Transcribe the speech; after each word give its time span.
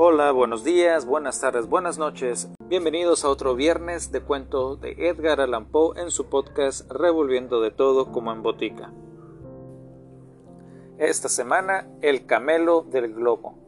Hola, 0.00 0.30
buenos 0.30 0.62
días, 0.62 1.06
buenas 1.06 1.40
tardes, 1.40 1.68
buenas 1.68 1.98
noches. 1.98 2.48
Bienvenidos 2.68 3.24
a 3.24 3.30
otro 3.30 3.56
viernes 3.56 4.12
de 4.12 4.20
cuento 4.20 4.76
de 4.76 4.92
Edgar 4.92 5.40
Allan 5.40 5.72
Poe 5.72 6.00
en 6.00 6.12
su 6.12 6.26
podcast 6.26 6.88
Revolviendo 6.88 7.60
de 7.60 7.72
todo 7.72 8.12
como 8.12 8.30
en 8.30 8.44
botica. 8.44 8.92
Esta 10.98 11.28
semana, 11.28 11.88
El 12.00 12.26
camelo 12.26 12.82
del 12.82 13.12
globo. 13.12 13.58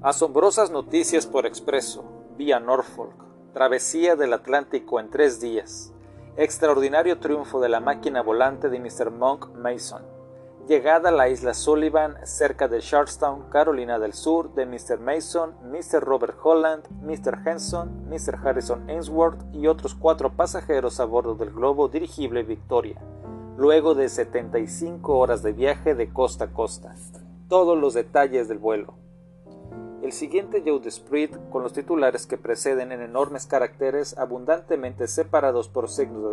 Asombrosas 0.00 0.70
noticias 0.70 1.26
por 1.26 1.44
expreso, 1.44 2.04
vía 2.38 2.60
Norfolk, 2.60 3.24
travesía 3.52 4.14
del 4.14 4.34
Atlántico 4.34 5.00
en 5.00 5.10
tres 5.10 5.40
días, 5.40 5.92
extraordinario 6.36 7.18
triunfo 7.18 7.58
de 7.58 7.68
la 7.68 7.80
máquina 7.80 8.22
volante 8.22 8.68
de 8.68 8.78
Mr. 8.78 9.10
Monk 9.10 9.48
Mason 9.56 10.11
Llegada 10.68 11.08
a 11.08 11.12
la 11.12 11.28
isla 11.28 11.54
Sullivan, 11.54 12.14
cerca 12.24 12.68
de 12.68 12.78
Charlestown, 12.78 13.50
Carolina 13.50 13.98
del 13.98 14.12
Sur, 14.12 14.54
de 14.54 14.64
Mr. 14.64 15.00
Mason, 15.00 15.56
Mr. 15.64 16.00
Robert 16.00 16.36
Holland, 16.40 16.84
Mr. 17.02 17.40
Henson, 17.44 18.08
Mr. 18.08 18.38
Harrison 18.44 18.88
Ainsworth 18.88 19.42
y 19.52 19.66
otros 19.66 19.96
cuatro 19.96 20.36
pasajeros 20.36 21.00
a 21.00 21.04
bordo 21.04 21.34
del 21.34 21.50
globo 21.50 21.88
dirigible 21.88 22.44
Victoria, 22.44 23.02
luego 23.56 23.96
de 23.96 24.08
75 24.08 25.18
horas 25.18 25.42
de 25.42 25.52
viaje 25.52 25.96
de 25.96 26.12
costa 26.12 26.44
a 26.44 26.52
costa. 26.52 26.94
Todos 27.48 27.76
los 27.76 27.94
detalles 27.94 28.46
del 28.46 28.58
vuelo. 28.58 28.94
El 30.00 30.12
siguiente 30.12 30.62
Joe 30.64 30.88
Spread, 30.88 31.30
con 31.50 31.64
los 31.64 31.72
titulares 31.72 32.28
que 32.28 32.38
preceden 32.38 32.92
en 32.92 33.02
enormes 33.02 33.46
caracteres 33.46 34.16
abundantemente 34.16 35.08
separados 35.08 35.68
por 35.68 35.88
signos 35.88 36.22
de 36.22 36.28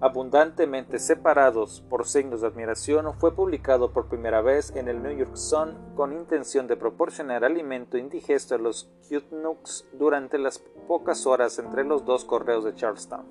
abundantemente 0.00 0.98
separados 0.98 1.82
por 1.90 2.06
signos 2.06 2.40
de 2.40 2.48
admiración, 2.48 3.12
fue 3.18 3.34
publicado 3.34 3.92
por 3.92 4.08
primera 4.08 4.40
vez 4.40 4.74
en 4.74 4.88
el 4.88 5.02
New 5.02 5.16
York 5.16 5.36
Sun 5.36 5.76
con 5.94 6.12
intención 6.12 6.66
de 6.66 6.76
proporcionar 6.76 7.44
alimento 7.44 7.98
indigesto 7.98 8.54
a 8.54 8.58
los 8.58 8.90
Kutnooks 9.08 9.86
durante 9.92 10.38
las 10.38 10.58
pocas 10.88 11.26
horas 11.26 11.58
entre 11.58 11.84
los 11.84 12.04
dos 12.04 12.24
correos 12.24 12.64
de 12.64 12.74
Charlestown. 12.74 13.26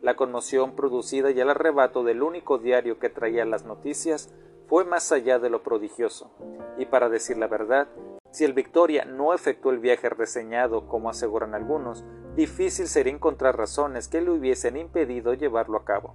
La 0.00 0.16
conmoción 0.16 0.76
producida 0.76 1.30
y 1.30 1.40
el 1.40 1.50
arrebato 1.50 2.04
del 2.04 2.22
único 2.22 2.58
diario 2.58 2.98
que 2.98 3.10
traía 3.10 3.44
las 3.44 3.64
noticias 3.64 4.32
fue 4.66 4.84
más 4.84 5.12
allá 5.12 5.38
de 5.38 5.50
lo 5.50 5.62
prodigioso, 5.62 6.30
y 6.78 6.86
para 6.86 7.08
decir 7.08 7.36
la 7.36 7.48
verdad, 7.48 7.88
si 8.30 8.44
el 8.44 8.52
Victoria 8.52 9.04
no 9.04 9.32
efectuó 9.32 9.72
el 9.72 9.78
viaje 9.78 10.08
reseñado, 10.10 10.86
como 10.86 11.08
aseguran 11.08 11.54
algunos, 11.54 12.04
difícil 12.36 12.86
sería 12.86 13.12
encontrar 13.12 13.56
razones 13.56 14.06
que 14.08 14.20
le 14.20 14.30
hubiesen 14.30 14.76
impedido 14.76 15.34
llevarlo 15.34 15.78
a 15.78 15.84
cabo. 15.84 16.14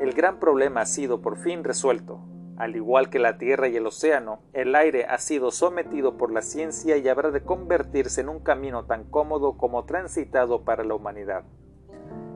El 0.00 0.12
gran 0.12 0.38
problema 0.38 0.82
ha 0.82 0.86
sido 0.86 1.20
por 1.20 1.36
fin 1.36 1.64
resuelto. 1.64 2.20
Al 2.56 2.74
igual 2.74 3.10
que 3.10 3.18
la 3.18 3.38
Tierra 3.38 3.68
y 3.68 3.76
el 3.76 3.86
océano, 3.86 4.40
el 4.52 4.74
aire 4.74 5.04
ha 5.04 5.18
sido 5.18 5.50
sometido 5.50 6.16
por 6.16 6.32
la 6.32 6.42
ciencia 6.42 6.96
y 6.96 7.08
habrá 7.08 7.30
de 7.30 7.42
convertirse 7.42 8.20
en 8.20 8.28
un 8.28 8.40
camino 8.40 8.86
tan 8.86 9.04
cómodo 9.04 9.56
como 9.56 9.84
transitado 9.84 10.64
para 10.64 10.82
la 10.82 10.94
humanidad. 10.94 11.44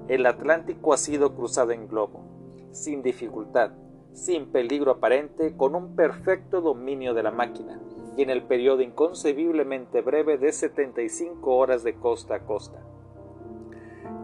El 0.08 0.26
Atlántico 0.26 0.92
ha 0.92 0.96
sido 0.96 1.34
cruzado 1.34 1.72
en 1.72 1.88
globo, 1.88 2.24
sin 2.72 3.02
dificultad, 3.02 3.72
sin 4.12 4.52
peligro 4.52 4.92
aparente, 4.92 5.56
con 5.56 5.74
un 5.74 5.96
perfecto 5.96 6.60
dominio 6.60 7.14
de 7.14 7.22
la 7.22 7.30
máquina, 7.30 7.80
y 8.16 8.22
en 8.22 8.30
el 8.30 8.42
periodo 8.42 8.82
inconcebiblemente 8.82 10.02
breve 10.02 10.38
de 10.38 10.52
75 10.52 11.56
horas 11.56 11.82
de 11.82 11.94
costa 11.94 12.36
a 12.36 12.40
costa. 12.40 12.80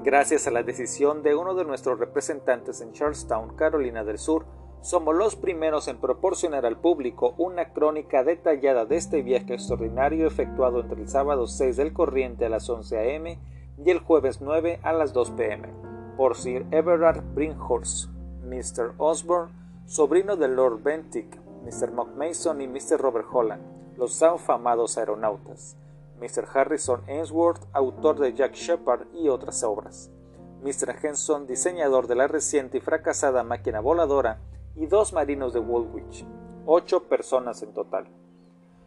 Gracias 0.05 0.47
a 0.47 0.51
la 0.51 0.63
decisión 0.63 1.23
de 1.23 1.35
uno 1.35 1.55
de 1.55 1.65
nuestros 1.65 1.99
representantes 1.99 2.81
en 2.81 2.93
Charlestown, 2.93 3.57
Carolina 3.57 4.05
del 4.05 4.19
Sur, 4.19 4.47
somos 4.81 5.15
los 5.15 5.35
primeros 5.35 5.89
en 5.89 5.99
proporcionar 5.99 6.65
al 6.65 6.79
público 6.79 7.35
una 7.37 7.73
crónica 7.73 8.23
detallada 8.23 8.87
de 8.87 8.97
este 8.97 9.23
viaje 9.23 9.55
extraordinario 9.55 10.27
efectuado 10.27 10.81
entre 10.81 11.03
el 11.03 11.09
sábado 11.09 11.49
6 11.49 11.77
del 11.77 11.93
corriente 11.93 12.47
a 12.47 12.49
las 12.49 12.71
11 12.71 12.97
a.m. 12.97 13.39
y 13.85 13.91
el 13.91 13.99
jueves 13.99 14.41
9 14.41 14.79
a 14.83 14.93
las 14.93 15.13
2 15.13 15.33
p.m. 15.33 15.69
por 16.17 16.37
Sir 16.37 16.65
Everard 16.71 17.25
Brinkhorst, 17.35 18.09
Mr. 18.45 18.93
Osborne, 18.99 19.53
sobrino 19.87 20.37
de 20.37 20.47
Lord 20.47 20.83
Bentinck, 20.85 21.37
Mr. 21.65 21.91
Mason 22.17 22.61
y 22.61 22.69
Mr. 22.69 22.99
Robert 22.99 23.27
Holland 23.33 23.78
los 23.99 24.23
afamados 24.23 24.97
aeronautas, 24.97 25.77
Mr. 26.21 26.47
Harrison 26.55 27.03
Ainsworth, 27.09 27.61
autor 27.73 28.21
de 28.21 28.33
Jack 28.33 28.55
Shepard 28.55 29.09
y 29.13 29.29
otras 29.29 29.65
obras, 29.65 30.09
Mr. 30.63 30.95
Henson, 31.03 31.49
diseñador 31.49 32.07
de 32.07 32.15
la 32.15 32.29
reciente 32.29 32.79
y 32.79 32.81
fracasada 32.81 33.43
máquina 33.43 33.81
voladora, 33.81 34.39
y 34.77 34.87
dos 34.87 35.13
marinos 35.13 35.53
de 35.53 35.59
Woolwich, 35.59 36.25
ocho 36.65 37.09
personas 37.09 37.63
en 37.65 37.75
total. 37.75 38.07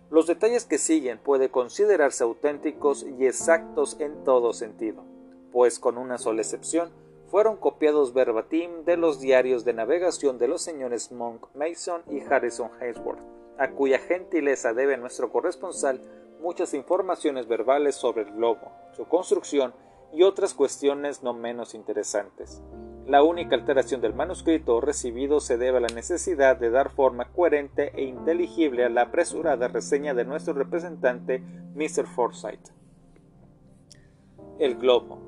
Los 0.09 0.27
detalles 0.27 0.63
que 0.63 0.77
siguen 0.77 1.19
pueden 1.19 1.49
considerarse 1.49 2.23
auténticos 2.23 3.03
y 3.03 3.25
exactos 3.25 3.97
en 3.99 4.23
todo 4.23 4.53
sentido, 4.53 5.03
pues 5.51 5.77
con 5.77 5.97
una 5.97 6.17
sola 6.17 6.41
excepción, 6.41 6.89
fueron 7.27 7.57
copiados 7.57 8.13
verbatim 8.13 8.85
de 8.85 8.95
los 8.95 9.19
diarios 9.19 9.65
de 9.65 9.73
navegación 9.73 10.37
de 10.37 10.47
los 10.47 10.61
señores 10.61 11.11
Monk 11.11 11.47
Mason 11.53 12.01
y 12.09 12.21
Harrison 12.21 12.71
Ainsworth 12.79 13.40
a 13.57 13.71
cuya 13.71 13.99
gentileza 13.99 14.73
debe 14.73 14.97
nuestro 14.97 15.31
corresponsal 15.31 16.01
muchas 16.41 16.73
informaciones 16.73 17.47
verbales 17.47 17.95
sobre 17.95 18.23
el 18.23 18.31
globo, 18.31 18.71
su 18.95 19.05
construcción 19.05 19.73
y 20.11 20.23
otras 20.23 20.53
cuestiones 20.53 21.23
no 21.23 21.33
menos 21.33 21.73
interesantes. 21.75 22.61
La 23.05 23.23
única 23.23 23.55
alteración 23.55 24.01
del 24.01 24.13
manuscrito 24.13 24.79
recibido 24.79 25.39
se 25.39 25.57
debe 25.57 25.77
a 25.77 25.81
la 25.81 25.87
necesidad 25.87 26.57
de 26.57 26.69
dar 26.69 26.91
forma 26.91 27.25
coherente 27.25 27.91
e 27.95 28.03
inteligible 28.03 28.85
a 28.85 28.89
la 28.89 29.03
apresurada 29.03 29.67
reseña 29.67 30.13
de 30.13 30.25
nuestro 30.25 30.53
representante 30.53 31.39
Mr. 31.75 32.05
Forsyth. 32.07 32.69
El 34.59 34.75
globo. 34.77 35.19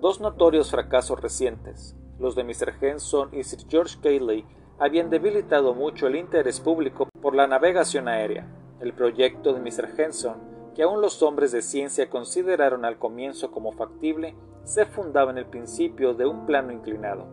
Dos 0.00 0.20
notorios 0.20 0.70
fracasos 0.70 1.20
recientes, 1.20 1.96
los 2.18 2.34
de 2.34 2.44
Mr. 2.44 2.74
Henson 2.80 3.30
y 3.32 3.44
Sir 3.44 3.60
George 3.68 3.98
Cayley, 4.02 4.44
habían 4.78 5.10
debilitado 5.10 5.74
mucho 5.74 6.06
el 6.06 6.16
interés 6.16 6.60
público 6.60 7.08
por 7.20 7.34
la 7.34 7.46
navegación 7.46 8.08
aérea. 8.08 8.46
El 8.80 8.92
proyecto 8.92 9.52
de 9.52 9.60
Mr. 9.60 9.88
Henson, 9.96 10.36
que 10.74 10.82
aún 10.82 11.00
los 11.00 11.22
hombres 11.22 11.52
de 11.52 11.62
ciencia 11.62 12.10
consideraron 12.10 12.84
al 12.84 12.98
comienzo 12.98 13.50
como 13.50 13.72
factible, 13.72 14.34
se 14.64 14.86
fundaba 14.86 15.30
en 15.30 15.38
el 15.38 15.46
principio 15.46 16.14
de 16.14 16.26
un 16.26 16.46
plano 16.46 16.72
inclinado, 16.72 17.26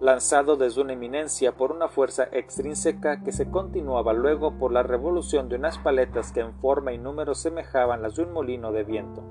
lanzado 0.00 0.56
desde 0.56 0.80
una 0.80 0.94
eminencia 0.94 1.52
por 1.52 1.72
una 1.72 1.88
fuerza 1.88 2.28
extrínseca 2.32 3.22
que 3.22 3.32
se 3.32 3.50
continuaba 3.50 4.12
luego 4.12 4.58
por 4.58 4.72
la 4.72 4.82
revolución 4.82 5.48
de 5.48 5.56
unas 5.56 5.78
paletas 5.78 6.32
que 6.32 6.40
en 6.40 6.54
forma 6.54 6.92
y 6.92 6.98
número 6.98 7.34
semejaban 7.34 8.00
las 8.00 8.16
de 8.16 8.22
un 8.22 8.32
molino 8.32 8.72
de 8.72 8.84
viento. 8.84 9.22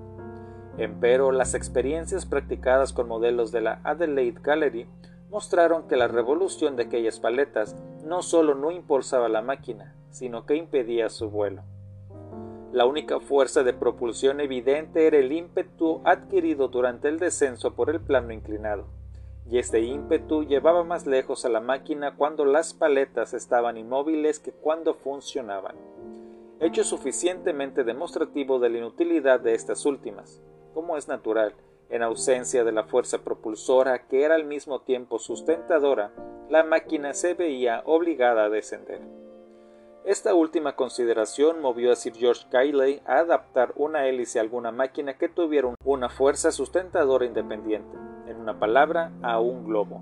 Empero, 0.78 1.32
las 1.32 1.56
experiencias 1.56 2.28
practicadas 2.28 2.94
con 2.94 3.08
modelos 3.08 3.52
de 3.52 3.62
la 3.62 3.80
Adelaide 3.84 4.40
Gallery 4.44 4.88
mostraron 5.30 5.88
que 5.88 5.98
la 5.98 6.08
revolución 6.08 6.76
de 6.76 6.84
aquellas 6.84 7.20
paletas 7.20 7.76
no 8.04 8.22
solo 8.22 8.56
no 8.56 8.72
impulsaba 8.72 9.30
la 9.30 9.42
máquina, 9.42 9.96
sino 10.10 10.46
que 10.46 10.56
impedía 10.56 11.10
su 11.10 11.30
vuelo. 11.30 11.64
La 12.72 12.86
única 12.86 13.20
fuerza 13.20 13.64
de 13.64 13.74
propulsión 13.74 14.40
evidente 14.40 15.08
era 15.08 15.18
el 15.18 15.32
ímpetu 15.32 16.02
adquirido 16.06 16.68
durante 16.68 17.08
el 17.08 17.18
descenso 17.18 17.76
por 17.76 17.90
el 17.90 18.02
plano 18.02 18.34
inclinado, 18.34 18.86
y 19.50 19.58
este 19.58 19.82
ímpetu 19.82 20.44
llevaba 20.44 20.84
más 20.84 21.06
lejos 21.08 21.46
a 21.46 21.50
la 21.50 21.62
máquina 21.62 22.16
cuando 22.16 22.46
las 22.46 22.74
paletas 22.74 23.34
estaban 23.34 23.78
inmóviles 23.78 24.40
que 24.40 24.52
cuando 24.52 24.94
funcionaban, 24.94 25.76
hecho 26.60 26.84
suficientemente 26.84 27.84
demostrativo 27.84 28.60
de 28.60 28.70
la 28.70 28.78
inutilidad 28.80 29.40
de 29.40 29.54
estas 29.54 29.86
últimas, 29.86 30.42
como 30.74 30.98
es 30.98 31.08
natural, 31.08 31.54
en 31.90 32.04
ausencia 32.04 32.64
de 32.64 32.72
la 32.72 32.84
fuerza 32.84 33.24
propulsora 33.24 34.08
que 34.08 34.24
era 34.24 34.36
al 34.36 34.46
mismo 34.46 34.82
tiempo 34.82 35.20
sustentadora, 35.20 36.12
la 36.50 36.64
máquina 36.64 37.14
se 37.14 37.34
veía 37.34 37.82
obligada 37.86 38.46
a 38.46 38.50
descender. 38.50 39.02
Esta 40.06 40.34
última 40.34 40.78
consideración 40.78 41.60
movió 41.60 41.92
a 41.92 41.98
Sir 41.98 42.14
George 42.16 42.46
Cayley 42.50 43.02
a 43.06 43.20
adaptar 43.20 43.74
una 43.76 44.08
hélice 44.08 44.40
a 44.40 44.42
alguna 44.42 44.72
máquina 44.72 45.18
que 45.18 45.28
tuviera 45.28 45.76
una 45.84 46.08
fuerza 46.08 46.54
sustentadora 46.54 47.26
independiente, 47.26 47.98
en 48.26 48.38
una 48.38 48.58
palabra, 48.58 49.12
a 49.22 49.42
un 49.42 49.66
globo. 49.66 50.02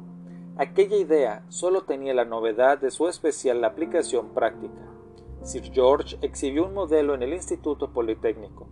Aquella 0.57 0.97
idea 0.97 1.43
solo 1.49 1.85
tenía 1.85 2.13
la 2.13 2.23
novedad 2.23 2.77
de 2.77 2.91
su 2.91 3.07
especial 3.07 3.63
aplicación 3.63 4.33
práctica. 4.35 4.79
Sir 5.41 5.71
George 5.73 6.17
exhibió 6.21 6.65
un 6.65 6.75
modelo 6.75 7.15
en 7.15 7.23
el 7.23 7.33
Instituto 7.33 7.91
Politécnico, 7.91 8.67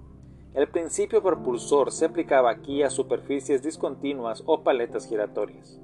el 0.54 0.68
principio 0.68 1.24
propulsor 1.24 1.92
se 1.92 2.06
aplicaba 2.06 2.52
aquí 2.52 2.84
a 2.84 2.92
superficies 2.92 3.64
discontinuas 3.64 4.44
o 4.46 4.62
paletas 4.62 5.08
giratorias. 5.08 5.80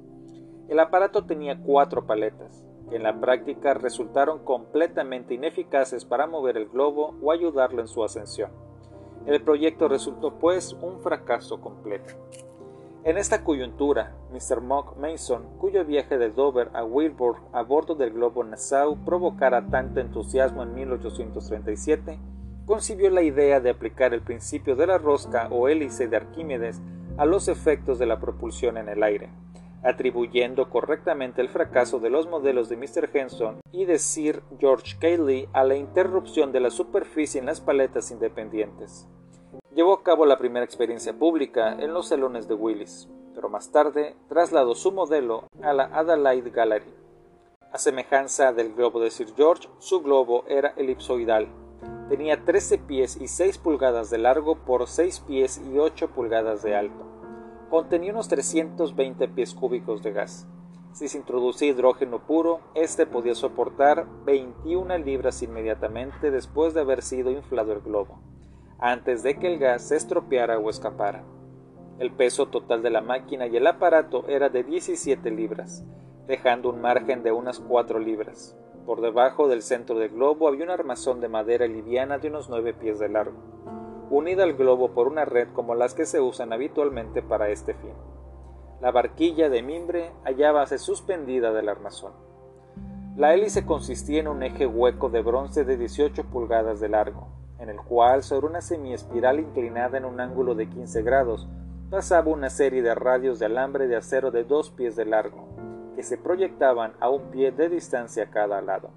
El 0.68 0.80
aparato 0.80 1.26
tenía 1.26 1.60
cuatro 1.60 2.06
paletas, 2.06 2.64
que 2.88 2.98
en 2.98 3.04
la 3.04 3.20
práctica 3.20 3.74
resultaron 3.74 4.46
completamente 4.46 5.34
ineficaces 5.34 6.06
para 6.06 6.28
mover 6.28 6.56
el 6.56 6.70
globo 6.70 7.16
o 7.24 7.32
ayudarlo 7.32 7.82
en 7.82 7.88
su 7.88 8.04
ascensión. 8.04 8.52
El 9.26 9.42
proyecto 9.42 9.88
resultó 9.88 10.36
pues 10.36 10.74
un 10.74 11.00
fracaso 11.00 11.60
completo. 11.60 12.14
En 13.04 13.18
esta 13.18 13.44
coyuntura, 13.44 14.14
Mr. 14.32 14.62
Monk 14.62 14.98
Mason, 14.98 15.58
cuyo 15.58 15.84
viaje 15.84 16.20
de 16.20 16.30
Dover 16.30 16.70
a 16.74 16.84
Wilbur 16.84 17.38
a 17.54 17.64
bordo 17.64 17.96
del 17.96 18.12
globo 18.12 18.44
Nassau 18.44 18.98
provocara 19.04 19.66
tanto 19.68 20.00
entusiasmo 20.00 20.62
en 20.62 20.76
1837, 20.76 22.20
concibió 22.70 23.10
la 23.10 23.24
idea 23.24 23.60
de 23.60 23.72
aplicar 23.72 24.14
el 24.14 24.22
principio 24.22 24.76
de 24.76 24.86
la 24.86 25.00
rosca 25.00 25.48
o 25.50 25.68
hélice 25.68 26.08
de 26.08 26.18
Arquímedes 26.18 26.80
a 27.18 27.26
los 27.26 27.48
efectos 27.48 27.98
de 27.98 28.06
la 28.06 28.20
propulsión 28.20 28.78
en 28.78 28.90
el 28.90 29.02
aire, 29.02 29.32
atribuyendo 29.84 30.70
correctamente 30.70 31.42
el 31.42 31.50
fracaso 31.50 31.98
de 32.00 32.12
los 32.12 32.28
modelos 32.28 32.70
de 32.70 32.78
Mr. 32.78 33.10
Henson 33.12 33.60
y 33.72 33.86
de 33.86 33.98
Sir 33.98 34.44
George 34.60 34.98
Cayley 35.00 35.50
a 35.52 35.64
la 35.64 35.78
interrupción 35.78 36.52
de 36.52 36.60
la 36.60 36.70
superficie 36.70 37.40
en 37.40 37.48
las 37.48 37.60
paletas 37.60 38.12
independientes. 38.12 39.08
Llevó 39.74 39.94
a 39.94 40.04
cabo 40.04 40.28
la 40.28 40.38
primera 40.38 40.64
experiencia 40.64 41.18
pública 41.18 41.74
en 41.74 41.92
los 41.92 42.10
salones 42.10 42.48
de 42.48 42.54
Willis, 42.54 43.10
pero 43.34 43.50
más 43.50 43.72
tarde 43.72 44.16
trasladó 44.28 44.76
su 44.76 44.92
modelo 44.92 45.48
a 45.64 45.74
la 45.74 45.86
Adelaide 45.86 46.52
Gallery. 46.52 46.94
A 47.74 47.80
semejanza 47.80 48.54
del 48.54 48.76
globo 48.76 49.00
de 49.00 49.10
Sir 49.10 49.34
George, 49.36 49.68
su 49.80 50.02
globo 50.02 50.44
era 50.48 50.76
elipsoidal. 50.78 51.48
Tenía 52.10 52.44
13 52.44 52.80
pies 52.80 53.22
y 53.22 53.28
6 53.28 53.60
pulgadas 53.60 54.10
de 54.10 54.18
largo 54.18 54.56
por 54.56 54.88
6 54.88 55.20
pies 55.28 55.62
y 55.72 55.78
8 55.78 56.10
pulgadas 56.10 56.64
de 56.64 56.76
alto. 56.76 57.06
Contenía 57.70 58.12
unos 58.12 58.28
320 58.30 59.28
pies 59.28 59.54
cúbicos 59.54 60.02
de 60.02 60.12
gas. 60.12 60.48
Si 60.92 61.08
se 61.08 61.20
introducía 61.20 61.70
hidrógeno 61.70 62.26
puro, 62.26 62.62
este 62.74 63.06
podía 63.06 63.36
soportar 63.36 64.08
21 64.26 64.98
libras 64.98 65.44
inmediatamente 65.44 66.32
después 66.32 66.74
de 66.74 66.82
haber 66.82 67.04
sido 67.04 67.30
inflado 67.30 67.74
el 67.74 67.82
globo, 67.82 68.20
antes 68.80 69.22
de 69.22 69.38
que 69.38 69.46
el 69.46 69.60
gas 69.60 69.90
se 69.90 69.96
estropeara 69.96 70.58
o 70.58 70.72
escapara. 70.72 71.24
El 72.00 72.12
peso 72.12 72.48
total 72.48 72.82
de 72.82 72.90
la 72.90 73.02
máquina 73.02 73.46
y 73.46 73.56
el 73.56 73.68
aparato 73.68 74.28
era 74.28 74.50
de 74.50 74.64
17 74.64 75.30
libras, 75.30 75.86
dejando 76.26 76.70
un 76.72 76.82
margen 76.82 77.22
de 77.22 77.32
unas 77.32 77.60
4 77.60 78.00
libras. 78.00 78.58
Por 78.86 79.02
debajo 79.02 79.48
del 79.48 79.62
centro 79.62 79.98
del 80.00 80.10
globo 80.10 80.48
había 80.48 80.66
un 80.66 80.72
armazón 80.72 81.22
de 81.22 81.30
madera 81.30 81.68
liviana 81.68 82.18
de 82.18 82.30
unos 82.30 82.50
9 82.50 82.74
pies 82.74 83.00
de 83.00 83.10
largo 83.10 83.60
unida 84.10 84.44
al 84.44 84.54
globo 84.54 84.92
por 84.92 85.08
una 85.08 85.26
red 85.26 85.50
como 85.54 85.76
las 85.76 85.94
que 85.94 86.06
se 86.06 86.20
usan 86.20 86.52
habitualmente 86.52 87.22
para 87.22 87.50
este 87.50 87.74
fin. 87.76 87.94
La 88.82 88.92
barquilla 88.92 89.50
de 89.50 89.62
mimbre 89.62 90.12
hallábase 90.24 90.78
suspendida 90.78 91.52
del 91.52 91.70
armazón. 91.70 92.14
La 93.16 93.34
hélice 93.34 93.66
consistía 93.66 94.22
en 94.22 94.28
un 94.28 94.44
eje 94.44 94.66
hueco 94.66 95.10
de 95.10 95.22
bronce 95.22 95.66
de 95.66 95.78
18 95.78 96.24
pulgadas 96.26 96.80
de 96.80 96.90
largo, 96.90 97.28
en 97.60 97.70
el 97.70 97.78
cual, 97.78 98.24
sobre 98.24 98.48
una 98.48 98.62
semiespiral 98.62 99.40
inclinada 99.40 99.98
en 99.98 100.06
un 100.06 100.22
ángulo 100.22 100.56
de 100.56 100.70
15 100.70 101.04
grados, 101.04 101.48
pasaba 101.90 102.32
una 102.32 102.50
serie 102.50 102.82
de 102.82 102.96
radios 102.96 103.38
de 103.38 103.48
alambre 103.48 103.88
de 103.88 103.98
acero 103.98 104.32
de 104.32 104.46
dos 104.46 104.72
pies 104.72 104.96
de 104.96 105.06
largo, 105.06 105.50
que 105.96 106.04
se 106.04 106.18
proyectaban 106.18 106.94
a 107.00 107.10
un 107.10 107.32
pie 107.32 107.52
de 107.52 107.70
distancia 107.70 108.24
a 108.26 108.30
cada 108.32 108.62
lado. 108.62 108.92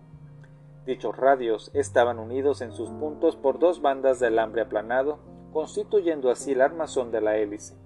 Dichos 0.86 1.16
radios 1.16 1.70
estaban 1.74 2.18
unidos 2.18 2.60
en 2.60 2.72
sus 2.72 2.90
puntos 2.90 3.36
por 3.36 3.58
dos 3.58 3.82
bandas 3.82 4.18
de 4.18 4.26
alambre 4.26 4.62
aplanado, 4.62 5.18
constituyendo 5.52 6.30
así 6.30 6.52
el 6.52 6.60
armazón 6.60 7.12
de 7.12 7.20
la 7.20 7.36
hélice, 7.36 7.76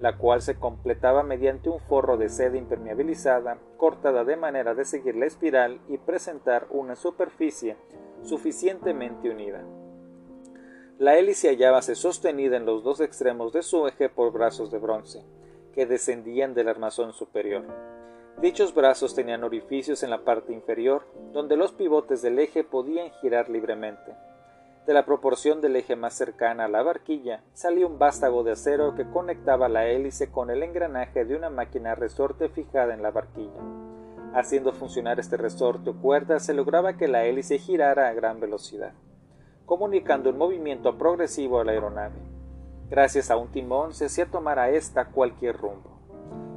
la 0.00 0.16
cual 0.16 0.40
se 0.40 0.58
completaba 0.58 1.22
mediante 1.22 1.68
un 1.68 1.80
forro 1.80 2.16
de 2.16 2.28
seda 2.28 2.56
impermeabilizada 2.56 3.58
cortada 3.76 4.24
de 4.24 4.36
manera 4.36 4.74
de 4.74 4.84
seguir 4.84 5.16
la 5.16 5.26
espiral 5.26 5.80
y 5.88 5.98
presentar 5.98 6.68
una 6.70 6.96
superficie 6.96 7.76
suficientemente 8.22 9.28
unida. 9.28 9.62
La 10.98 11.16
hélice 11.16 11.48
hallábase 11.48 11.94
sostenida 11.94 12.56
en 12.56 12.66
los 12.66 12.82
dos 12.82 13.00
extremos 13.00 13.52
de 13.52 13.62
su 13.62 13.86
eje 13.86 14.08
por 14.08 14.32
brazos 14.32 14.70
de 14.70 14.78
bronce, 14.78 15.24
que 15.72 15.86
descendían 15.86 16.54
del 16.54 16.68
armazón 16.68 17.12
superior. 17.12 17.64
Dichos 18.40 18.72
brazos 18.72 19.16
tenían 19.16 19.42
orificios 19.42 20.04
en 20.04 20.10
la 20.10 20.24
parte 20.24 20.52
inferior, 20.52 21.02
donde 21.32 21.56
los 21.56 21.72
pivotes 21.72 22.22
del 22.22 22.38
eje 22.38 22.62
podían 22.62 23.10
girar 23.20 23.48
libremente. 23.48 24.14
De 24.86 24.94
la 24.94 25.04
proporción 25.04 25.60
del 25.60 25.74
eje 25.74 25.96
más 25.96 26.14
cercana 26.14 26.66
a 26.66 26.68
la 26.68 26.84
barquilla 26.84 27.42
salía 27.52 27.88
un 27.88 27.98
vástago 27.98 28.44
de 28.44 28.52
acero 28.52 28.94
que 28.94 29.10
conectaba 29.10 29.68
la 29.68 29.88
hélice 29.88 30.30
con 30.30 30.50
el 30.50 30.62
engranaje 30.62 31.24
de 31.24 31.34
una 31.34 31.50
máquina 31.50 31.96
resorte 31.96 32.48
fijada 32.48 32.94
en 32.94 33.02
la 33.02 33.10
barquilla. 33.10 33.60
Haciendo 34.32 34.72
funcionar 34.72 35.18
este 35.18 35.36
resorte 35.36 35.90
o 35.90 36.00
cuerda 36.00 36.38
se 36.38 36.54
lograba 36.54 36.96
que 36.96 37.08
la 37.08 37.24
hélice 37.24 37.58
girara 37.58 38.06
a 38.06 38.12
gran 38.12 38.38
velocidad, 38.38 38.92
comunicando 39.66 40.30
un 40.30 40.38
movimiento 40.38 40.96
progresivo 40.96 41.58
a 41.58 41.64
la 41.64 41.72
aeronave. 41.72 42.20
Gracias 42.88 43.32
a 43.32 43.36
un 43.36 43.48
timón 43.50 43.94
se 43.94 44.04
hacía 44.04 44.26
tomar 44.26 44.60
a 44.60 44.70
ésta 44.70 45.06
cualquier 45.06 45.56
rumbo. 45.56 45.97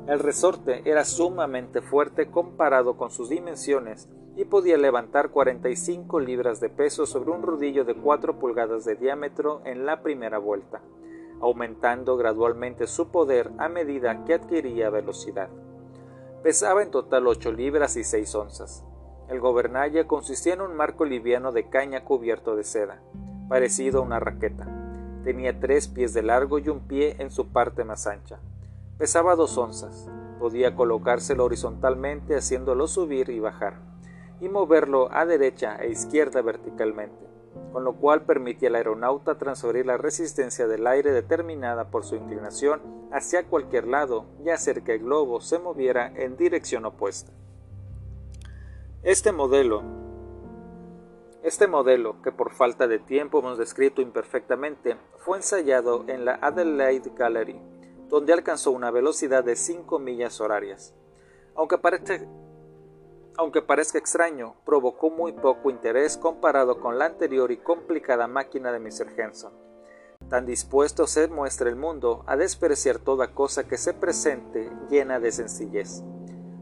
El 0.08 0.20
resorte 0.20 0.82
era 0.86 1.06
sumamente 1.06 1.82
fuerte 1.82 2.32
comparado 2.32 2.98
con 2.98 3.12
sus 3.12 3.30
dimensiones 3.30 4.10
y 4.36 4.46
podía 4.46 4.78
levantar 4.78 5.30
45 5.30 6.20
libras 6.20 6.60
de 6.60 6.70
peso 6.70 7.06
sobre 7.06 7.32
un 7.32 7.44
rodillo 7.44 7.86
de 7.86 7.96
4 7.96 8.40
pulgadas 8.40 8.84
de 8.84 8.96
diámetro 8.96 9.62
en 9.64 9.86
la 9.86 10.02
primera 10.02 10.40
vuelta, 10.40 10.82
aumentando 11.40 12.18
gradualmente 12.18 12.88
su 12.88 13.12
poder 13.12 13.52
a 13.60 13.70
medida 13.70 14.26
que 14.26 14.34
adquiría 14.34 14.90
velocidad. 14.90 15.50
Pesaba 16.42 16.82
en 16.82 16.90
total 16.90 17.28
8 17.28 17.52
libras 17.52 17.96
y 17.96 18.04
6 18.04 18.34
onzas. 18.36 18.84
El 19.30 19.40
gobernalla 19.40 20.08
consistía 20.08 20.56
en 20.56 20.62
un 20.62 20.76
marco 20.76 21.06
liviano 21.06 21.52
de 21.52 21.70
caña 21.70 22.04
cubierto 22.04 22.56
de 22.56 22.64
seda, 22.64 23.02
parecido 23.48 24.00
a 24.00 24.04
una 24.04 24.20
raqueta. 24.20 24.68
Tenía 25.24 25.60
tres 25.60 25.88
pies 25.88 26.14
de 26.16 26.24
largo 26.24 26.58
y 26.58 26.70
un 26.70 26.88
pie 26.88 27.16
en 27.20 27.30
su 27.30 27.50
parte 27.50 27.84
más 27.84 28.08
ancha. 28.08 28.40
Pesaba 29.02 29.36
dos 29.36 29.58
onzas. 29.58 30.08
Podía 30.38 30.76
colocárselo 30.76 31.46
horizontalmente 31.46 32.36
haciéndolo 32.36 32.86
subir 32.86 33.32
y 33.32 33.40
bajar, 33.40 33.80
y 34.40 34.48
moverlo 34.48 35.12
a 35.12 35.26
derecha 35.26 35.76
e 35.78 35.90
izquierda 35.90 36.44
verticalmente, 36.44 37.26
con 37.74 37.84
lo 37.84 37.94
cual 37.94 38.26
permitía 38.26 38.70
al 38.70 38.76
aeronauta 38.76 39.40
transferir 39.40 39.88
la 39.88 39.98
resistencia 39.98 40.68
del 40.68 40.86
aire 40.86 41.14
determinada 41.14 41.90
por 41.90 42.06
su 42.06 42.16
inclinación 42.16 42.80
hacia 43.12 43.48
cualquier 43.48 43.88
lado 43.88 44.28
y 44.46 44.50
hacer 44.50 44.84
que 44.84 44.94
el 44.94 45.00
globo 45.00 45.42
se 45.42 45.58
moviera 45.58 46.14
en 46.16 46.38
dirección 46.38 46.86
opuesta. 46.86 47.32
Este 49.02 49.32
modelo 49.32 49.82
este 51.42 51.66
modelo, 51.66 52.22
que 52.22 52.32
por 52.32 52.52
falta 52.52 52.88
de 52.88 53.00
tiempo 53.00 53.40
hemos 53.40 53.58
descrito 53.58 54.04
imperfectamente, 54.04 54.96
fue 55.18 55.38
ensayado 55.38 56.06
en 56.08 56.24
la 56.24 56.36
Adelaide 56.36 57.12
Gallery 57.18 57.60
donde 58.12 58.34
alcanzó 58.34 58.72
una 58.72 58.92
velocidad 58.92 59.42
de 59.42 59.56
5 59.56 59.98
millas 59.98 60.42
horarias. 60.42 60.94
Aunque, 61.56 61.80
aunque 63.38 63.62
parezca 63.62 63.98
extraño, 63.98 64.56
provocó 64.66 65.10
muy 65.10 65.32
poco 65.32 65.70
interés 65.70 66.18
comparado 66.18 66.82
con 66.82 67.00
la 67.00 67.06
anterior 67.06 67.52
y 67.52 67.58
complicada 67.58 68.28
máquina 68.28 68.74
de 68.74 68.80
Mr. 68.80 69.18
Henson. 69.18 69.54
Tan 70.30 70.46
dispuesto 70.46 71.08
se 71.08 71.30
muestra 71.30 71.70
el 71.70 71.78
mundo 71.78 72.24
a 72.28 72.36
despreciar 72.36 73.00
toda 73.00 73.34
cosa 73.34 73.66
que 73.66 73.78
se 73.78 73.94
presente 73.94 74.70
llena 74.90 75.22
de 75.22 75.32
sencillez. 75.32 76.04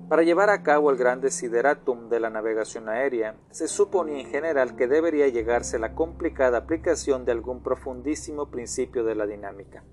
Para 0.08 0.22
llevar 0.22 0.52
a 0.52 0.62
cabo 0.62 0.92
el 0.92 0.98
gran 0.98 1.20
desideratum 1.20 2.10
de 2.10 2.20
la 2.20 2.30
navegación 2.30 2.90
aérea, 2.90 3.36
se 3.50 3.68
suponía 3.68 4.20
en 4.20 4.28
general 4.28 4.76
que 4.76 4.88
debería 4.88 5.28
llegarse 5.28 5.80
la 5.80 5.96
complicada 5.96 6.60
aplicación 6.60 7.26
de 7.26 7.32
algún 7.32 7.64
profundísimo 7.64 8.52
principio 8.52 9.04
de 9.04 9.16
la 9.16 9.26
dinámica. 9.26 9.84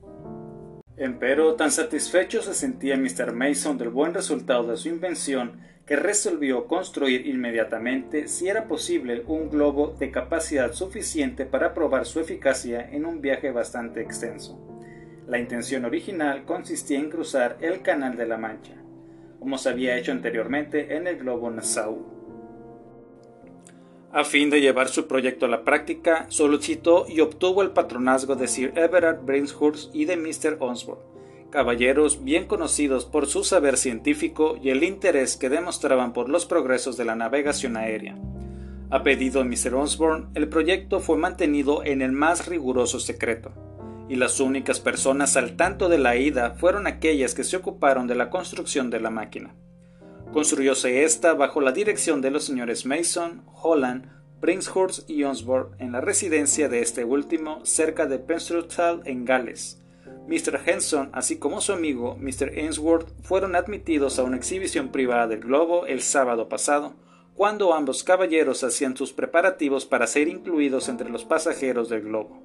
Empero, 0.99 1.57
tan 1.57 1.71
satisfecho 1.71 2.41
se 2.41 2.55
sentía 2.55 2.97
Mr. 2.97 3.33
Mason 3.35 3.77
del 3.77 3.91
buen 3.91 4.15
resultado 4.15 4.67
de 4.67 4.79
su 4.79 4.89
invención 4.89 5.61
que 5.85 5.95
resolvió 5.95 6.67
construir 6.67 7.27
inmediatamente, 7.27 8.29
si 8.29 8.49
era 8.49 8.67
posible, 8.67 9.23
un 9.27 9.51
globo 9.51 9.95
de 9.99 10.11
capacidad 10.11 10.73
suficiente 10.73 11.45
para 11.45 11.75
probar 11.75 12.07
su 12.07 12.19
eficacia 12.19 12.89
en 12.91 13.05
un 13.05 13.21
viaje 13.21 13.51
bastante 13.51 14.01
extenso. 14.01 14.59
La 15.29 15.39
intención 15.39 15.85
original 15.85 16.47
consistía 16.47 16.99
en 16.99 17.11
cruzar 17.11 17.59
el 17.61 17.83
Canal 17.83 18.17
de 18.17 18.27
la 18.27 18.39
Mancha, 18.39 18.77
como 19.39 19.59
se 19.59 19.69
había 19.69 19.99
hecho 19.99 20.13
anteriormente 20.13 20.97
en 20.97 21.07
el 21.07 21.19
globo 21.19 21.51
Nassau. 21.51 22.16
A 24.17 24.25
fin 24.25 24.49
de 24.49 24.63
llevar 24.63 24.89
su 24.89 25.07
proyecto 25.07 25.45
a 25.45 25.49
la 25.51 25.63
práctica, 25.63 26.25
solicitó 26.31 27.05
y 27.07 27.21
obtuvo 27.21 27.61
el 27.61 27.73
patronazgo 27.73 28.35
de 28.35 28.49
Sir 28.49 28.73
Everard 28.75 29.27
Brainshurst 29.27 29.95
y 29.95 30.07
de 30.07 30.17
Mr. 30.17 30.57
Osborne, 30.59 31.03
caballeros 31.51 32.25
bien 32.25 32.47
conocidos 32.47 33.05
por 33.05 33.27
su 33.27 33.45
saber 33.45 33.77
científico 33.77 34.57
y 34.63 34.71
el 34.71 34.85
interés 34.85 35.37
que 35.37 35.51
demostraban 35.51 36.15
por 36.15 36.31
los 36.31 36.47
progresos 36.47 36.97
de 36.97 37.05
la 37.05 37.15
navegación 37.15 37.77
aérea. 37.77 38.17
A 38.89 39.03
pedido 39.03 39.45
de 39.45 39.51
Mr. 39.51 39.75
Osborne, 39.75 40.29
el 40.33 40.49
proyecto 40.49 41.01
fue 41.01 41.19
mantenido 41.19 41.85
en 41.85 42.01
el 42.01 42.13
más 42.13 42.49
riguroso 42.49 42.99
secreto, 42.99 43.53
y 44.09 44.17
las 44.17 44.41
únicas 44.41 44.81
personas 44.81 45.37
al 45.37 45.57
tanto 45.57 45.91
de 45.91 45.99
la 45.99 46.17
ida 46.17 46.55
fueron 46.59 46.87
aquellas 46.87 47.35
que 47.35 47.45
se 47.45 47.59
ocuparon 47.59 48.07
de 48.07 48.15
la 48.15 48.31
construcción 48.31 48.89
de 48.89 48.99
la 49.01 49.11
máquina. 49.11 49.55
Construyóse 50.33 51.05
esta 51.05 51.35
bajo 51.35 51.61
la 51.61 51.73
dirección 51.73 52.21
de 52.21 52.31
los 52.31 52.45
señores 52.45 52.85
Mason, 52.85 53.45
Holland, 53.55 54.11
Brinkshurst 54.41 55.09
y 55.09 55.25
Osborne 55.25 55.77
en 55.79 55.93
la 55.93 56.01
residencia 56.01 56.69
de 56.69 56.81
este 56.81 57.05
último 57.05 57.65
cerca 57.65 58.07
de 58.07 58.19
Penstruthal 58.19 59.01
en 59.05 59.25
Gales. 59.25 59.83
Mr. 60.29 60.61
Henson, 60.67 61.11
así 61.13 61.39
como 61.39 61.61
su 61.61 61.73
amigo 61.73 62.17
Mr. 62.21 62.53
Ainsworth, 62.57 63.09
fueron 63.23 63.57
admitidos 63.57 64.19
a 64.19 64.25
una 64.25 64.37
exhibición 64.37 64.91
privada 64.91 65.27
del 65.27 65.41
globo 65.41 65.87
el 65.87 66.03
sábado 66.03 66.49
pasado, 66.49 66.95
cuando 67.35 67.73
ambos 67.75 68.03
caballeros 68.03 68.65
hacían 68.65 68.97
sus 68.97 69.13
preparativos 69.13 69.87
para 69.87 70.07
ser 70.07 70.29
incluidos 70.29 70.89
entre 70.89 71.11
los 71.11 71.25
pasajeros 71.25 71.89
del 71.89 72.03
globo. 72.03 72.43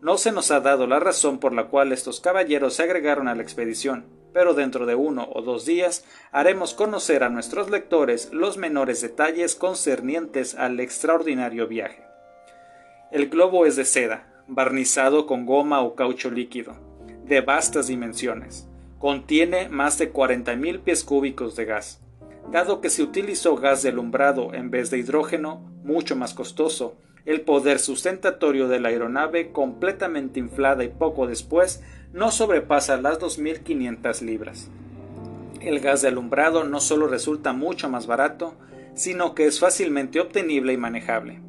No 0.00 0.16
se 0.16 0.32
nos 0.32 0.50
ha 0.50 0.60
dado 0.60 0.86
la 0.86 1.00
razón 1.00 1.38
por 1.38 1.52
la 1.52 1.68
cual 1.68 1.92
estos 1.92 2.20
caballeros 2.20 2.74
se 2.74 2.82
agregaron 2.82 3.28
a 3.28 3.34
la 3.34 3.42
expedición, 3.42 4.06
pero 4.32 4.54
dentro 4.54 4.86
de 4.86 4.94
uno 4.94 5.28
o 5.32 5.42
dos 5.42 5.66
días 5.66 6.04
haremos 6.30 6.74
conocer 6.74 7.24
a 7.24 7.28
nuestros 7.28 7.70
lectores 7.70 8.32
los 8.32 8.56
menores 8.56 9.00
detalles 9.00 9.54
concernientes 9.54 10.54
al 10.54 10.80
extraordinario 10.80 11.66
viaje. 11.68 12.04
El 13.10 13.28
globo 13.28 13.66
es 13.66 13.76
de 13.76 13.84
seda, 13.84 14.44
barnizado 14.48 15.26
con 15.26 15.46
goma 15.46 15.82
o 15.82 15.94
caucho 15.94 16.30
líquido, 16.30 16.74
de 17.24 17.40
vastas 17.40 17.88
dimensiones. 17.88 18.68
Contiene 18.98 19.68
más 19.68 19.98
de 19.98 20.12
40.000 20.12 20.80
pies 20.80 21.04
cúbicos 21.04 21.56
de 21.56 21.64
gas. 21.64 22.00
Dado 22.50 22.80
que 22.80 22.90
se 22.90 23.02
utilizó 23.02 23.56
gas 23.56 23.82
de 23.82 23.90
alumbrado 23.90 24.54
en 24.54 24.70
vez 24.70 24.90
de 24.90 24.98
hidrógeno, 24.98 25.60
mucho 25.84 26.16
más 26.16 26.34
costoso, 26.34 26.96
el 27.24 27.42
poder 27.42 27.78
sustentatorio 27.78 28.68
de 28.68 28.80
la 28.80 28.88
aeronave, 28.88 29.52
completamente 29.52 30.40
inflada 30.40 30.84
y 30.84 30.88
poco 30.88 31.26
después, 31.26 31.82
no 32.12 32.30
sobrepasa 32.30 32.96
las 32.96 33.18
2.500 33.20 34.20
libras. 34.22 34.68
El 35.60 35.80
gas 35.80 36.02
de 36.02 36.08
alumbrado 36.08 36.64
no 36.64 36.80
solo 36.80 37.06
resulta 37.06 37.52
mucho 37.52 37.88
más 37.88 38.06
barato, 38.06 38.54
sino 38.94 39.34
que 39.34 39.46
es 39.46 39.60
fácilmente 39.60 40.20
obtenible 40.20 40.72
y 40.72 40.76
manejable. 40.76 41.40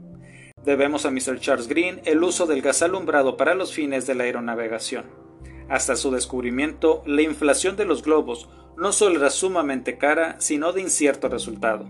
Debemos 0.64 1.06
a 1.06 1.12
Mr. 1.12 1.40
Charles 1.40 1.68
Green 1.68 2.00
el 2.06 2.24
uso 2.24 2.46
del 2.46 2.62
gas 2.62 2.82
alumbrado 2.82 3.36
para 3.36 3.56
los 3.56 3.74
fines 3.74 4.08
de 4.08 4.16
la 4.16 4.24
aeronavegación. 4.24 5.06
Hasta 5.68 5.96
su 5.96 6.12
descubrimiento, 6.12 7.04
la 7.06 7.22
inflación 7.22 7.76
de 7.76 7.86
los 7.86 8.04
globos 8.04 8.50
no 8.78 8.92
solo 8.92 9.20
era 9.20 9.30
sumamente 9.30 9.98
cara, 9.98 10.36
sino 10.40 10.72
de 10.72 10.82
incierto 10.82 11.28
resultado. 11.30 11.88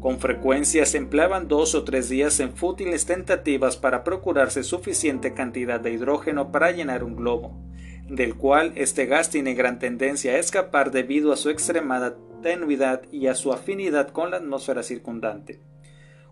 Con 0.00 0.20
frecuencia 0.20 0.86
se 0.86 0.96
empleaban 0.96 1.48
dos 1.48 1.74
o 1.74 1.82
tres 1.82 2.08
días 2.08 2.38
en 2.38 2.54
fútiles 2.54 3.04
tentativas 3.04 3.76
para 3.76 4.04
procurarse 4.04 4.62
suficiente 4.62 5.34
cantidad 5.34 5.80
de 5.80 5.90
hidrógeno 5.90 6.52
para 6.52 6.70
llenar 6.70 7.02
un 7.02 7.16
globo, 7.16 7.60
del 8.08 8.36
cual 8.36 8.72
este 8.76 9.06
gas 9.06 9.28
tiene 9.28 9.54
gran 9.54 9.80
tendencia 9.80 10.32
a 10.32 10.38
escapar 10.38 10.92
debido 10.92 11.32
a 11.32 11.36
su 11.36 11.50
extremada 11.50 12.16
tenuidad 12.42 13.02
y 13.10 13.26
a 13.26 13.34
su 13.34 13.52
afinidad 13.52 14.10
con 14.10 14.30
la 14.30 14.36
atmósfera 14.36 14.84
circundante. 14.84 15.60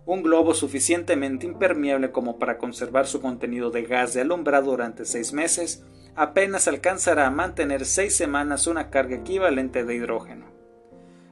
Un 0.05 0.23
globo 0.23 0.55
suficientemente 0.55 1.45
impermeable 1.45 2.13
como 2.13 2.39
para 2.39 2.59
conservar 2.59 3.09
su 3.09 3.21
contenido 3.21 3.71
de 3.71 3.83
gas 3.83 4.15
de 4.15 4.21
alumbrado 4.21 4.71
durante 4.71 5.05
seis 5.05 5.33
meses 5.33 5.85
apenas 6.15 6.69
alcanzará 6.69 7.27
a 7.27 7.33
mantener 7.33 7.85
seis 7.85 8.15
semanas 8.15 8.69
una 8.69 8.91
carga 8.91 9.17
equivalente 9.17 9.85
de 9.85 9.97
hidrógeno 9.97 10.56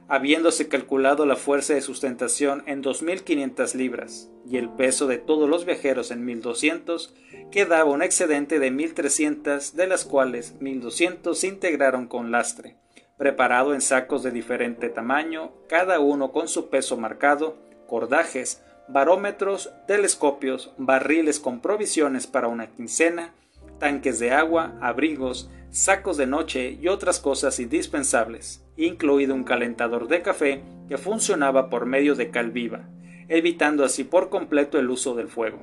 habiéndose 0.07 0.67
calculado 0.67 1.25
la 1.25 1.35
fuerza 1.35 1.73
de 1.73 1.81
sustentación 1.81 2.63
en 2.67 2.83
2.500 2.83 3.73
libras 3.73 4.29
y 4.47 4.57
el 4.57 4.69
peso 4.69 5.07
de 5.07 5.17
todos 5.17 5.49
los 5.49 5.65
viajeros 5.65 6.11
en 6.11 6.25
1.200, 6.27 7.11
quedaba 7.51 7.89
un 7.89 8.03
excedente 8.03 8.59
de 8.59 8.71
1.300, 8.71 9.73
de 9.73 9.87
las 9.87 10.05
cuales 10.05 10.59
1.200 10.59 11.33
se 11.33 11.47
integraron 11.47 12.07
con 12.07 12.31
lastre, 12.31 12.75
preparado 13.17 13.73
en 13.73 13.81
sacos 13.81 14.21
de 14.21 14.31
diferente 14.31 14.89
tamaño, 14.89 15.51
cada 15.67 15.99
uno 15.99 16.31
con 16.31 16.47
su 16.47 16.69
peso 16.69 16.97
marcado, 16.97 17.57
cordajes, 17.87 18.61
barómetros, 18.87 19.71
telescopios, 19.87 20.71
barriles 20.77 21.39
con 21.39 21.59
provisiones 21.59 22.27
para 22.27 22.47
una 22.47 22.67
quincena, 22.67 23.33
tanques 23.79 24.19
de 24.19 24.31
agua, 24.31 24.77
abrigos, 24.81 25.49
sacos 25.71 26.17
de 26.17 26.27
noche 26.27 26.77
y 26.79 26.87
otras 26.87 27.19
cosas 27.19 27.59
indispensables, 27.59 28.65
incluido 28.77 29.35
un 29.35 29.43
calentador 29.43 30.07
de 30.07 30.21
café 30.21 30.63
que 30.87 30.97
funcionaba 30.97 31.69
por 31.69 31.85
medio 31.85 32.15
de 32.15 32.29
cal 32.29 32.51
viva, 32.51 32.89
evitando 33.27 33.83
así 33.83 34.03
por 34.03 34.29
completo 34.29 34.79
el 34.79 34.89
uso 34.89 35.15
del 35.15 35.27
fuego, 35.27 35.59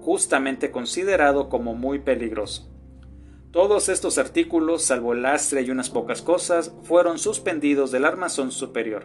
justamente 0.00 0.70
considerado 0.70 1.48
como 1.48 1.74
muy 1.74 1.98
peligroso. 1.98 2.70
Todos 3.50 3.88
estos 3.88 4.18
artículos, 4.18 4.82
salvo 4.82 5.12
el 5.12 5.22
lastre 5.22 5.62
y 5.62 5.70
unas 5.70 5.88
pocas 5.88 6.22
cosas, 6.22 6.74
fueron 6.82 7.18
suspendidos 7.18 7.92
del 7.92 8.04
armazón 8.04 8.50
superior. 8.50 9.04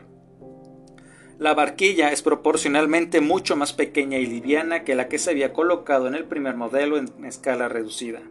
La 1.37 1.53
barquilla 1.53 2.11
es 2.11 2.21
proporcionalmente 2.21 3.21
mucho 3.21 3.55
más 3.55 3.71
pequeña 3.71 4.17
y 4.17 4.25
liviana 4.25 4.83
que 4.83 4.95
la 4.95 5.07
que 5.07 5.19
se 5.19 5.29
había 5.29 5.53
colocado 5.53 6.07
en 6.07 6.15
el 6.15 6.25
primer 6.25 6.57
modelo 6.57 6.97
en 6.97 7.23
escala 7.23 7.69
reducida. 7.69 8.21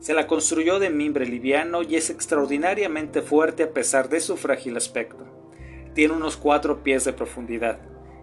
Se 0.00 0.14
la 0.14 0.26
construyó 0.26 0.78
de 0.78 0.90
mimbre 0.90 1.26
liviano 1.26 1.82
y 1.82 1.96
es 1.96 2.10
extraordinariamente 2.10 3.22
fuerte 3.22 3.64
a 3.64 3.70
pesar 3.70 4.08
de 4.08 4.20
su 4.20 4.36
frágil 4.36 4.76
aspecto. 4.76 5.24
Tiene 5.94 6.14
unos 6.14 6.36
cuatro 6.36 6.82
pies 6.82 7.04
de 7.04 7.12
profundidad. 7.12 7.78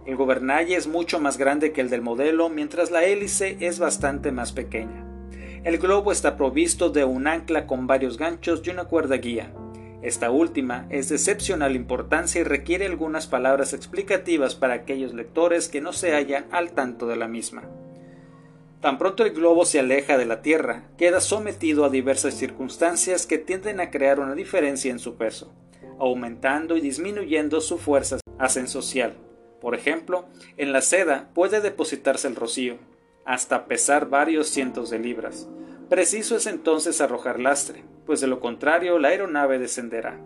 El 0.06 0.16
gobernalle 0.16 0.76
es 0.76 0.86
mucho 0.86 1.18
más 1.18 1.38
grande 1.38 1.72
que 1.72 1.80
el 1.80 1.90
del 1.90 2.02
modelo, 2.02 2.48
mientras 2.48 2.90
la 2.90 3.04
hélice 3.04 3.56
es 3.60 3.78
bastante 3.78 4.32
más 4.32 4.52
pequeña. 4.52 5.04
El 5.64 5.78
globo 5.78 6.12
está 6.12 6.36
provisto 6.36 6.90
de 6.90 7.04
un 7.04 7.26
ancla 7.26 7.66
con 7.66 7.86
varios 7.86 8.18
ganchos 8.18 8.62
y 8.64 8.70
una 8.70 8.84
cuerda 8.84 9.16
guía. 9.16 9.52
Esta 10.02 10.30
última 10.30 10.86
es 10.90 11.08
de 11.08 11.14
excepcional 11.14 11.74
importancia 11.74 12.42
y 12.42 12.44
requiere 12.44 12.84
algunas 12.84 13.26
palabras 13.26 13.72
explicativas 13.72 14.54
para 14.54 14.74
aquellos 14.74 15.14
lectores 15.14 15.70
que 15.70 15.80
no 15.80 15.94
se 15.94 16.12
hallan 16.12 16.44
al 16.50 16.72
tanto 16.72 17.06
de 17.06 17.16
la 17.16 17.26
misma. 17.26 17.62
Tan 18.84 18.98
pronto 18.98 19.24
el 19.24 19.32
globo 19.32 19.64
se 19.64 19.80
aleja 19.80 20.18
de 20.18 20.26
la 20.26 20.42
Tierra, 20.42 20.90
queda 20.98 21.22
sometido 21.22 21.86
a 21.86 21.88
diversas 21.88 22.34
circunstancias 22.34 23.26
que 23.26 23.38
tienden 23.38 23.80
a 23.80 23.90
crear 23.90 24.20
una 24.20 24.34
diferencia 24.34 24.90
en 24.90 24.98
su 24.98 25.16
peso, 25.16 25.54
aumentando 25.98 26.76
y 26.76 26.82
disminuyendo 26.82 27.62
su 27.62 27.78
fuerza 27.78 28.18
ascensocial. 28.38 29.14
Por 29.62 29.74
ejemplo, 29.74 30.26
en 30.58 30.74
la 30.74 30.82
seda 30.82 31.30
puede 31.32 31.62
depositarse 31.62 32.28
el 32.28 32.36
rocío, 32.36 32.76
hasta 33.24 33.64
pesar 33.64 34.10
varios 34.10 34.48
cientos 34.48 34.90
de 34.90 34.98
libras. 34.98 35.48
Preciso 35.88 36.36
es 36.36 36.46
entonces 36.46 37.00
arrojar 37.00 37.40
lastre, 37.40 37.84
pues 38.04 38.20
de 38.20 38.26
lo 38.26 38.38
contrario 38.38 38.98
la 38.98 39.08
aeronave 39.08 39.58
descenderá. 39.58 40.20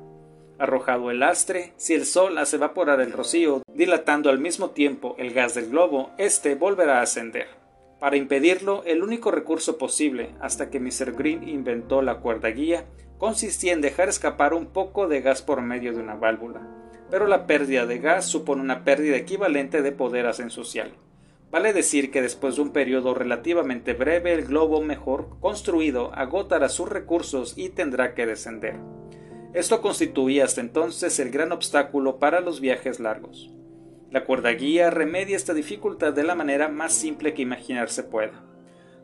Arrojado 0.58 1.12
el 1.12 1.20
lastre, 1.20 1.74
si 1.76 1.94
el 1.94 2.04
sol 2.04 2.36
hace 2.38 2.56
evaporar 2.56 3.00
el 3.00 3.12
rocío, 3.12 3.62
dilatando 3.72 4.30
al 4.30 4.40
mismo 4.40 4.70
tiempo 4.70 5.14
el 5.16 5.32
gas 5.32 5.54
del 5.54 5.70
globo, 5.70 6.10
éste 6.18 6.56
volverá 6.56 6.98
a 6.98 7.02
ascender. 7.02 7.57
Para 8.00 8.16
impedirlo, 8.16 8.84
el 8.84 9.02
único 9.02 9.32
recurso 9.32 9.76
posible, 9.76 10.30
hasta 10.40 10.70
que 10.70 10.78
Mr. 10.78 11.14
Green 11.16 11.48
inventó 11.48 12.00
la 12.00 12.18
cuerda 12.20 12.48
guía, 12.50 12.84
consistía 13.18 13.72
en 13.72 13.80
dejar 13.80 14.08
escapar 14.08 14.54
un 14.54 14.66
poco 14.66 15.08
de 15.08 15.20
gas 15.20 15.42
por 15.42 15.62
medio 15.62 15.92
de 15.92 16.00
una 16.00 16.14
válvula. 16.14 16.60
Pero 17.10 17.26
la 17.26 17.46
pérdida 17.46 17.86
de 17.86 17.98
gas 17.98 18.26
supone 18.26 18.62
una 18.62 18.84
pérdida 18.84 19.16
equivalente 19.16 19.82
de 19.82 19.90
poder 19.90 20.26
ascensocial. 20.26 20.92
Vale 21.50 21.72
decir 21.72 22.12
que 22.12 22.22
después 22.22 22.56
de 22.56 22.62
un 22.62 22.70
periodo 22.70 23.14
relativamente 23.14 23.94
breve, 23.94 24.32
el 24.32 24.44
globo 24.44 24.80
mejor 24.80 25.40
construido 25.40 26.12
agotará 26.14 26.68
sus 26.68 26.88
recursos 26.88 27.54
y 27.56 27.70
tendrá 27.70 28.14
que 28.14 28.26
descender. 28.26 28.76
Esto 29.54 29.80
constituía 29.80 30.44
hasta 30.44 30.60
entonces 30.60 31.18
el 31.18 31.30
gran 31.30 31.50
obstáculo 31.50 32.18
para 32.18 32.40
los 32.40 32.60
viajes 32.60 33.00
largos. 33.00 33.50
La 34.10 34.24
cuerda 34.24 34.50
guía 34.52 34.88
remedia 34.88 35.36
esta 35.36 35.52
dificultad 35.52 36.14
de 36.14 36.24
la 36.24 36.34
manera 36.34 36.68
más 36.68 36.94
simple 36.94 37.34
que 37.34 37.42
imaginarse 37.42 38.02
pueda. 38.02 38.42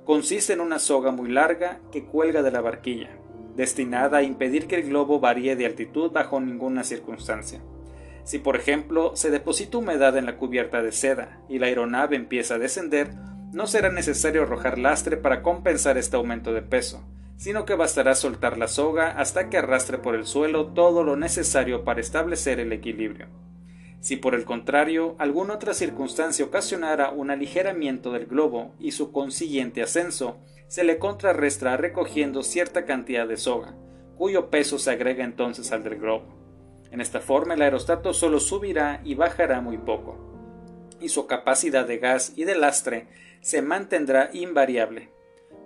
Consiste 0.07 0.55
en 0.55 0.61
una 0.61 0.79
soga 0.79 1.11
muy 1.11 1.29
larga 1.29 1.81
que 1.93 2.07
cuelga 2.07 2.43
de 2.43 2.51
la 2.51 2.63
barquilla, 2.63 3.11
destinada 3.55 4.19
a 4.19 4.23
impedir 4.23 4.67
que 4.67 4.77
el 4.77 4.89
globo 4.89 5.21
varíe 5.21 5.57
de 5.57 5.67
altitud 5.67 6.11
bajo 6.11 6.41
ninguna 6.41 6.85
circunstancia. 6.85 7.61
Si 8.25 8.39
por 8.39 8.57
ejemplo 8.57 9.15
se 9.15 9.31
deposita 9.31 9.77
humedad 9.77 10.17
en 10.17 10.25
la 10.25 10.39
cubierta 10.39 10.83
de 10.83 10.93
seda 10.93 11.43
y 11.51 11.59
la 11.59 11.67
aeronave 11.67 12.17
empieza 12.17 12.55
a 12.55 12.59
descender, 12.59 13.11
no 13.53 13.67
será 13.67 13.93
necesario 13.93 14.45
arrojar 14.45 14.79
lastre 14.79 15.19
para 15.19 15.43
compensar 15.43 15.99
este 15.99 16.17
aumento 16.17 16.55
de 16.55 16.63
peso, 16.63 17.07
sino 17.37 17.67
que 17.67 17.75
bastará 17.75 18.15
soltar 18.15 18.57
la 18.57 18.69
soga 18.69 19.11
hasta 19.11 19.51
que 19.51 19.59
arrastre 19.59 19.99
por 19.99 20.15
el 20.15 20.25
suelo 20.25 20.69
todo 20.69 21.05
lo 21.05 21.17
necesario 21.17 21.85
para 21.85 22.01
establecer 22.01 22.59
el 22.59 22.73
equilibrio. 22.73 23.29
Si 24.05 24.17
por 24.17 24.35
el 24.35 24.45
contrario 24.45 25.15
alguna 25.17 25.55
otra 25.55 25.73
circunstancia 25.73 26.45
ocasionara 26.45 27.11
un 27.11 27.31
aligeramiento 27.31 28.13
del 28.13 28.27
globo 28.27 28.75
y 28.79 28.91
su 28.91 29.13
consiguiente 29.13 29.81
ascenso, 29.81 30.37
se 30.67 30.85
le 30.85 30.99
contrarrestra 30.99 31.79
recogiendo 31.79 32.43
cierta 32.43 32.85
cantidad 32.85 33.27
de 33.27 33.39
soga, 33.39 33.75
cuyo 34.19 34.51
peso 34.51 34.79
se 34.79 34.91
agrega 34.91 35.25
entonces 35.25 35.73
al 35.73 35.83
del 35.85 35.97
globo. 35.97 36.27
En 36.91 37.01
esta 37.01 37.21
forma 37.21 37.55
el 37.55 37.63
aerostato 37.63 38.13
solo 38.13 38.41
subirá 38.41 39.01
y 39.05 39.15
bajará 39.15 39.63
muy 39.63 39.79
poco, 39.79 40.19
y 41.01 41.09
su 41.09 41.27
capacidad 41.27 41.87
de 41.87 41.97
gas 41.97 42.35
y 42.37 42.45
de 42.45 42.57
lastre 42.57 43.07
se 43.41 43.63
mantendrá 43.63 44.29
invariable. 44.35 45.13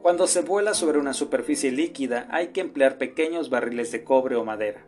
Cuando 0.01 0.29
se 0.29 0.43
vuela 0.43 0.75
sobre 0.75 1.01
una 1.01 1.13
superficie 1.13 1.73
líquida 1.73 2.29
hay 2.31 2.53
que 2.53 2.61
emplear 2.61 2.99
pequeños 2.99 3.51
barriles 3.51 3.91
de 3.91 4.05
cobre 4.05 4.37
o 4.37 4.45
madera 4.45 4.87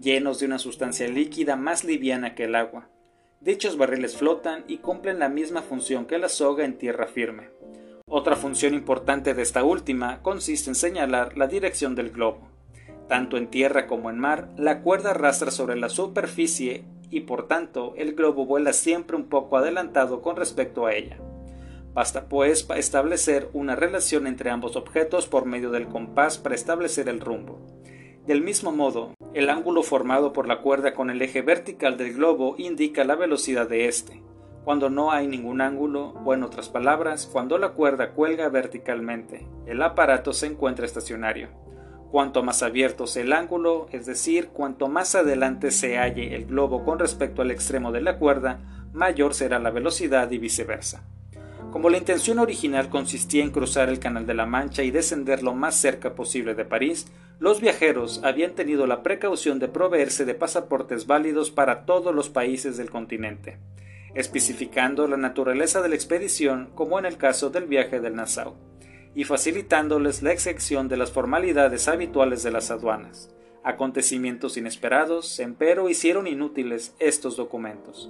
llenos 0.00 0.40
de 0.40 0.46
una 0.46 0.58
sustancia 0.58 1.08
líquida 1.08 1.56
más 1.56 1.84
liviana 1.84 2.34
que 2.34 2.44
el 2.44 2.54
agua. 2.54 2.88
Dichos 3.40 3.76
barriles 3.76 4.16
flotan 4.16 4.64
y 4.68 4.78
cumplen 4.78 5.18
la 5.18 5.28
misma 5.28 5.62
función 5.62 6.06
que 6.06 6.18
la 6.18 6.28
soga 6.28 6.64
en 6.64 6.78
tierra 6.78 7.06
firme. 7.06 7.50
Otra 8.06 8.36
función 8.36 8.74
importante 8.74 9.34
de 9.34 9.42
esta 9.42 9.64
última 9.64 10.22
consiste 10.22 10.70
en 10.70 10.74
señalar 10.74 11.36
la 11.36 11.46
dirección 11.46 11.94
del 11.94 12.10
globo. 12.10 12.48
Tanto 13.08 13.36
en 13.36 13.48
tierra 13.48 13.86
como 13.86 14.10
en 14.10 14.18
mar, 14.18 14.50
la 14.56 14.82
cuerda 14.82 15.10
arrastra 15.10 15.50
sobre 15.50 15.76
la 15.76 15.88
superficie 15.88 16.84
y 17.10 17.20
por 17.20 17.46
tanto 17.48 17.94
el 17.96 18.14
globo 18.14 18.46
vuela 18.46 18.72
siempre 18.72 19.16
un 19.16 19.28
poco 19.28 19.56
adelantado 19.56 20.22
con 20.22 20.36
respecto 20.36 20.86
a 20.86 20.94
ella. 20.94 21.18
Basta 21.94 22.28
pues 22.28 22.66
establecer 22.74 23.50
una 23.52 23.76
relación 23.76 24.26
entre 24.26 24.50
ambos 24.50 24.76
objetos 24.76 25.26
por 25.26 25.44
medio 25.44 25.70
del 25.70 25.88
compás 25.88 26.38
para 26.38 26.54
establecer 26.54 27.08
el 27.08 27.20
rumbo. 27.20 27.60
Del 28.26 28.40
mismo 28.40 28.70
modo, 28.70 29.14
el 29.34 29.50
ángulo 29.50 29.82
formado 29.82 30.32
por 30.32 30.46
la 30.46 30.60
cuerda 30.60 30.94
con 30.94 31.10
el 31.10 31.20
eje 31.22 31.42
vertical 31.42 31.96
del 31.96 32.14
globo 32.14 32.54
indica 32.56 33.02
la 33.02 33.16
velocidad 33.16 33.68
de 33.68 33.88
éste. 33.88 34.22
Cuando 34.64 34.90
no 34.90 35.10
hay 35.10 35.26
ningún 35.26 35.60
ángulo, 35.60 36.14
o 36.24 36.32
en 36.32 36.44
otras 36.44 36.68
palabras, 36.68 37.26
cuando 37.26 37.58
la 37.58 37.70
cuerda 37.70 38.12
cuelga 38.12 38.48
verticalmente, 38.48 39.48
el 39.66 39.82
aparato 39.82 40.32
se 40.32 40.46
encuentra 40.46 40.86
estacionario. 40.86 41.48
Cuanto 42.12 42.44
más 42.44 42.62
abierto 42.62 43.08
sea 43.08 43.24
el 43.24 43.32
ángulo, 43.32 43.88
es 43.90 44.06
decir, 44.06 44.50
cuanto 44.50 44.86
más 44.86 45.16
adelante 45.16 45.72
se 45.72 45.98
halle 45.98 46.36
el 46.36 46.44
globo 46.44 46.84
con 46.84 47.00
respecto 47.00 47.42
al 47.42 47.50
extremo 47.50 47.90
de 47.90 48.02
la 48.02 48.18
cuerda, 48.18 48.60
mayor 48.92 49.34
será 49.34 49.58
la 49.58 49.70
velocidad 49.70 50.30
y 50.30 50.38
viceversa. 50.38 51.02
Como 51.72 51.88
la 51.88 51.96
intención 51.96 52.38
original 52.38 52.90
consistía 52.90 53.42
en 53.42 53.50
cruzar 53.50 53.88
el 53.88 53.98
Canal 53.98 54.26
de 54.26 54.34
la 54.34 54.46
Mancha 54.46 54.82
y 54.82 54.90
descender 54.90 55.42
lo 55.42 55.54
más 55.54 55.74
cerca 55.74 56.14
posible 56.14 56.54
de 56.54 56.66
París, 56.66 57.10
los 57.42 57.60
viajeros 57.60 58.20
habían 58.22 58.52
tenido 58.52 58.86
la 58.86 59.02
precaución 59.02 59.58
de 59.58 59.66
proveerse 59.66 60.24
de 60.24 60.36
pasaportes 60.36 61.08
válidos 61.08 61.50
para 61.50 61.84
todos 61.86 62.14
los 62.14 62.30
países 62.30 62.76
del 62.76 62.88
continente, 62.88 63.58
especificando 64.14 65.08
la 65.08 65.16
naturaleza 65.16 65.82
de 65.82 65.88
la 65.88 65.96
expedición 65.96 66.70
como 66.76 67.00
en 67.00 67.04
el 67.04 67.16
caso 67.16 67.50
del 67.50 67.64
viaje 67.64 67.98
del 67.98 68.14
Nassau, 68.14 68.54
y 69.16 69.24
facilitándoles 69.24 70.22
la 70.22 70.30
excepción 70.30 70.86
de 70.86 70.96
las 70.96 71.10
formalidades 71.10 71.88
habituales 71.88 72.44
de 72.44 72.52
las 72.52 72.70
aduanas. 72.70 73.34
Acontecimientos 73.64 74.56
inesperados, 74.56 75.40
empero, 75.40 75.88
hicieron 75.88 76.28
inútiles 76.28 76.94
estos 77.00 77.36
documentos. 77.36 78.08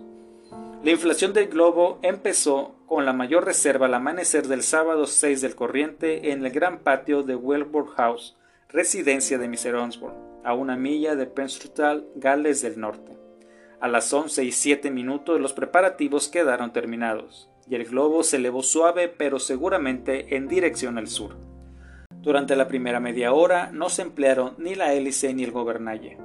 La 0.84 0.90
inflación 0.90 1.32
del 1.32 1.48
globo 1.48 1.98
empezó 2.02 2.74
con 2.84 3.06
la 3.06 3.14
mayor 3.14 3.46
reserva 3.46 3.86
al 3.86 3.94
amanecer 3.94 4.46
del 4.46 4.62
sábado 4.62 5.06
6 5.06 5.40
del 5.40 5.54
corriente 5.54 6.32
en 6.32 6.44
el 6.44 6.52
gran 6.52 6.80
patio 6.80 7.22
de 7.22 7.34
Welborough 7.34 7.94
House, 7.94 8.36
residencia 8.72 9.36
de 9.36 9.48
Mr. 9.48 9.74
Onsborn, 9.74 10.14
a 10.44 10.54
una 10.54 10.76
milla 10.76 11.14
de 11.14 11.26
Penstruthal, 11.26 12.06
Gales 12.14 12.62
del 12.62 12.80
Norte. 12.80 13.12
A 13.80 13.88
las 13.88 14.10
once 14.14 14.44
y 14.44 14.52
siete 14.52 14.90
minutos 14.90 15.38
los 15.38 15.52
preparativos 15.52 16.28
quedaron 16.28 16.72
terminados, 16.72 17.50
y 17.68 17.74
el 17.74 17.84
globo 17.84 18.22
se 18.22 18.36
elevó 18.36 18.62
suave 18.62 19.08
pero 19.08 19.38
seguramente 19.38 20.36
en 20.36 20.48
dirección 20.48 20.96
al 20.96 21.08
sur. 21.08 21.36
Durante 22.22 22.56
la 22.56 22.66
primera 22.66 22.98
media 22.98 23.34
hora 23.34 23.70
no 23.72 23.90
se 23.90 24.02
emplearon 24.02 24.54
ni 24.56 24.74
la 24.74 24.94
hélice 24.94 25.34
ni 25.34 25.44
el 25.44 25.50
gobernalle. 25.50 26.16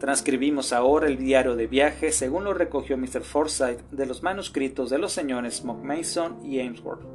Transcribimos 0.00 0.72
ahora 0.72 1.06
el 1.06 1.16
diario 1.16 1.54
de 1.54 1.68
viaje 1.68 2.10
según 2.10 2.42
lo 2.42 2.54
recogió 2.54 2.96
Mr. 2.96 3.22
Forsyth 3.22 3.80
de 3.92 4.06
los 4.06 4.22
manuscritos 4.24 4.90
de 4.90 4.98
los 4.98 5.12
señores 5.12 5.64
Mason 5.64 6.40
y 6.44 6.58
Ainsworth. 6.58 7.06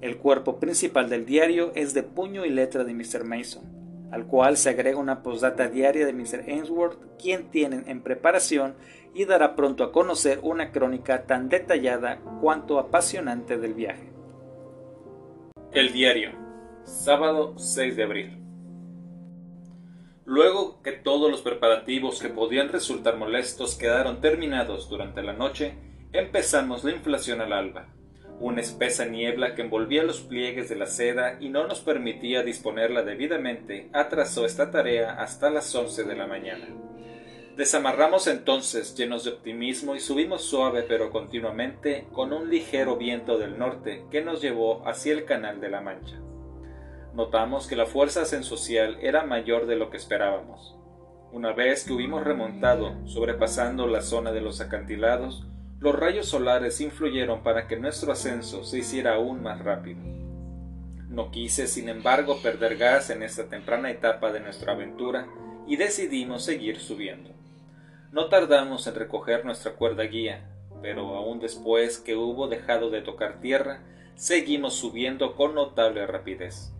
El 0.00 0.16
cuerpo 0.16 0.58
principal 0.58 1.10
del 1.10 1.26
diario 1.26 1.72
es 1.74 1.92
de 1.92 2.02
puño 2.02 2.46
y 2.46 2.50
letra 2.50 2.84
de 2.84 2.94
Mr. 2.94 3.24
Mason, 3.24 3.83
al 4.14 4.28
cual 4.28 4.56
se 4.56 4.70
agrega 4.70 4.96
una 4.96 5.24
postdata 5.24 5.68
diaria 5.68 6.06
de 6.06 6.12
Mr. 6.12 6.44
Ainsworth, 6.46 7.18
quien 7.20 7.50
tienen 7.50 7.82
en 7.88 8.00
preparación 8.00 8.76
y 9.12 9.24
dará 9.24 9.56
pronto 9.56 9.82
a 9.82 9.90
conocer 9.90 10.38
una 10.44 10.70
crónica 10.70 11.24
tan 11.26 11.48
detallada 11.48 12.20
cuanto 12.40 12.78
apasionante 12.78 13.58
del 13.58 13.74
viaje. 13.74 14.12
El 15.72 15.92
diario, 15.92 16.30
sábado 16.84 17.58
6 17.58 17.96
de 17.96 18.02
abril. 18.04 18.38
Luego 20.24 20.80
que 20.80 20.92
todos 20.92 21.28
los 21.28 21.42
preparativos 21.42 22.22
que 22.22 22.28
podían 22.28 22.68
resultar 22.68 23.16
molestos 23.16 23.74
quedaron 23.74 24.20
terminados 24.20 24.88
durante 24.88 25.24
la 25.24 25.32
noche, 25.32 25.74
empezamos 26.12 26.84
la 26.84 26.92
inflación 26.92 27.40
al 27.40 27.52
alba. 27.52 27.88
Una 28.40 28.60
espesa 28.60 29.04
niebla 29.06 29.54
que 29.54 29.62
envolvía 29.62 30.02
los 30.02 30.20
pliegues 30.20 30.68
de 30.68 30.76
la 30.76 30.86
seda 30.86 31.38
y 31.40 31.48
no 31.48 31.66
nos 31.66 31.80
permitía 31.80 32.42
disponerla 32.42 33.02
debidamente 33.02 33.88
atrasó 33.92 34.44
esta 34.44 34.70
tarea 34.70 35.12
hasta 35.14 35.50
las 35.50 35.74
once 35.74 36.04
de 36.04 36.16
la 36.16 36.26
mañana. 36.26 36.66
Desamarramos 37.56 38.26
entonces 38.26 38.96
llenos 38.96 39.24
de 39.24 39.30
optimismo 39.30 39.94
y 39.94 40.00
subimos 40.00 40.42
suave 40.42 40.82
pero 40.82 41.10
continuamente 41.10 42.06
con 42.12 42.32
un 42.32 42.50
ligero 42.50 42.96
viento 42.96 43.38
del 43.38 43.58
norte 43.58 44.04
que 44.10 44.22
nos 44.22 44.42
llevó 44.42 44.86
hacia 44.86 45.12
el 45.12 45.24
canal 45.24 45.60
de 45.60 45.68
la 45.68 45.80
Mancha 45.80 46.18
notamos 47.14 47.68
que 47.68 47.76
la 47.76 47.86
fuerza 47.86 48.24
sensocial 48.24 48.98
era 49.00 49.24
mayor 49.24 49.66
de 49.66 49.76
lo 49.76 49.90
que 49.90 49.96
esperábamos. 49.96 50.76
Una 51.32 51.52
vez 51.52 51.84
que 51.84 51.92
hubimos 51.92 52.24
remontado, 52.24 52.94
sobrepasando 53.06 53.86
la 53.86 54.02
zona 54.02 54.32
de 54.32 54.40
los 54.40 54.60
acantilados, 54.60 55.46
los 55.84 55.94
rayos 55.94 56.24
solares 56.24 56.80
influyeron 56.80 57.42
para 57.42 57.68
que 57.68 57.76
nuestro 57.76 58.10
ascenso 58.10 58.64
se 58.64 58.78
hiciera 58.78 59.16
aún 59.16 59.42
más 59.42 59.62
rápido. 59.62 60.00
No 61.10 61.30
quise, 61.30 61.66
sin 61.66 61.90
embargo, 61.90 62.38
perder 62.42 62.78
gas 62.78 63.10
en 63.10 63.22
esta 63.22 63.50
temprana 63.50 63.90
etapa 63.90 64.32
de 64.32 64.40
nuestra 64.40 64.72
aventura 64.72 65.26
y 65.66 65.76
decidimos 65.76 66.42
seguir 66.42 66.80
subiendo. 66.80 67.32
No 68.12 68.30
tardamos 68.30 68.86
en 68.86 68.94
recoger 68.94 69.44
nuestra 69.44 69.72
cuerda 69.72 70.04
guía, 70.04 70.48
pero 70.80 71.16
aún 71.16 71.38
después 71.38 71.98
que 71.98 72.16
hubo 72.16 72.48
dejado 72.48 72.88
de 72.88 73.02
tocar 73.02 73.42
tierra, 73.42 73.82
seguimos 74.14 74.76
subiendo 74.76 75.36
con 75.36 75.54
notable 75.54 76.06
rapidez. 76.06 76.72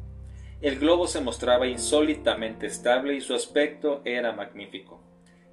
El 0.62 0.78
globo 0.78 1.08
se 1.08 1.20
mostraba 1.20 1.66
insólitamente 1.66 2.66
estable 2.66 3.16
y 3.16 3.20
su 3.20 3.34
aspecto 3.34 4.00
era 4.06 4.32
magnífico. 4.32 5.02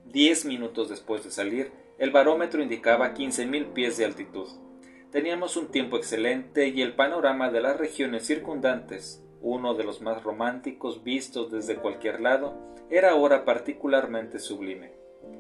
Diez 0.06 0.46
minutos 0.46 0.88
después 0.88 1.26
de 1.26 1.32
salir, 1.32 1.82
el 1.98 2.12
barómetro 2.12 2.62
indicaba 2.62 3.14
quince 3.14 3.46
mil 3.46 3.68
pies 3.68 3.98
de 3.98 4.06
altitud. 4.06 4.48
Teníamos 5.12 5.58
un 5.58 5.68
tiempo 5.68 5.98
excelente 5.98 6.68
y 6.70 6.82
el 6.82 6.96
panorama 6.96 7.52
de 7.52 7.62
las 7.62 7.78
regiones 7.78 8.26
circundantes, 8.26 9.24
uno 9.42 9.74
de 9.74 9.84
los 9.84 10.02
más 10.02 10.24
románticos 10.24 11.04
vistos 11.04 11.52
desde 11.52 11.76
cualquier 11.76 12.22
lado, 12.22 12.56
era 12.90 13.12
ahora 13.12 13.46
particularmente 13.46 14.40
sublime. 14.40 14.94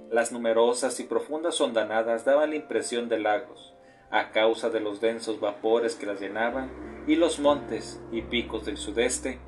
Las 0.09 0.31
numerosas 0.31 0.99
y 0.99 1.03
profundas 1.03 1.61
hondanadas 1.61 2.25
daban 2.25 2.49
la 2.49 2.57
impresión 2.57 3.07
de 3.09 3.19
lagos, 3.19 3.73
a 4.09 4.31
causa 4.31 4.69
de 4.69 4.81
los 4.81 4.99
densos 4.99 5.39
vapores 5.39 5.95
que 5.95 6.05
las 6.05 6.19
llenaban, 6.19 6.69
y 7.07 7.15
los 7.15 7.39
montes 7.39 8.01
y 8.11 8.21
picos 8.23 8.65
del 8.65 8.77
sudeste 8.77 9.39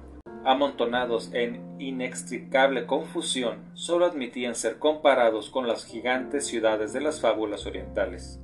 amontonados 0.45 1.33
en 1.33 1.61
inextricable 1.79 2.85
confusión, 2.85 3.59
sólo 3.73 4.05
admitían 4.05 4.55
ser 4.55 4.77
comparados 4.77 5.49
con 5.49 5.67
las 5.67 5.85
gigantes 5.85 6.45
ciudades 6.47 6.93
de 6.93 7.01
las 7.01 7.21
fábulas 7.21 7.65
orientales. 7.65 8.39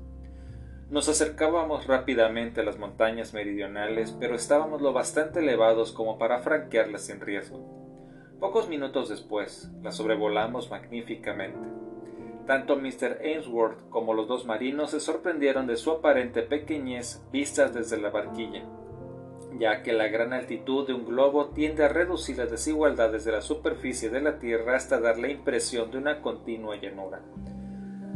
Nos 0.90 1.08
acercábamos 1.08 1.86
rápidamente 1.86 2.62
a 2.62 2.64
las 2.64 2.80
montañas 2.80 3.34
meridionales, 3.34 4.16
pero 4.20 4.36
estábamos 4.36 4.82
lo 4.82 4.92
bastante 4.92 5.40
elevados 5.40 5.92
como 5.92 6.18
para 6.18 6.40
franquearlas 6.40 7.04
sin 7.04 7.20
riesgo. 7.20 7.60
Pocos 8.40 8.70
minutos 8.70 9.10
después, 9.10 9.70
las 9.84 9.96
sobrevolamos 9.96 10.72
magníficamente. 10.72 11.60
Tanto 12.48 12.78
Mr. 12.78 13.20
Ainsworth 13.24 13.90
como 13.90 14.14
los 14.14 14.28
dos 14.28 14.46
marinos 14.46 14.92
se 14.92 15.00
sorprendieron 15.00 15.68
de 15.68 15.78
su 15.78 15.92
aparente 15.92 16.42
pequeñez 16.42 17.22
vistas 17.32 17.74
desde 17.74 18.02
la 18.02 18.10
barquilla 18.10 18.64
ya 19.60 19.84
que 19.84 19.92
la 19.92 20.08
gran 20.08 20.32
altitud 20.32 20.88
de 20.88 20.94
un 20.94 21.06
globo 21.06 21.50
tiende 21.50 21.84
a 21.84 21.90
reducir 21.90 22.38
las 22.38 22.50
desigualdades 22.50 23.26
de 23.26 23.34
la 23.34 23.42
superficie 23.42 24.10
de 24.10 24.22
la 24.22 24.40
Tierra 24.40 24.78
hasta 24.78 25.00
dar 25.00 25.20
la 25.20 25.30
impresión 25.30 25.92
de 25.92 25.98
una 25.98 26.22
continua 26.22 26.78
llanura. 26.78 27.22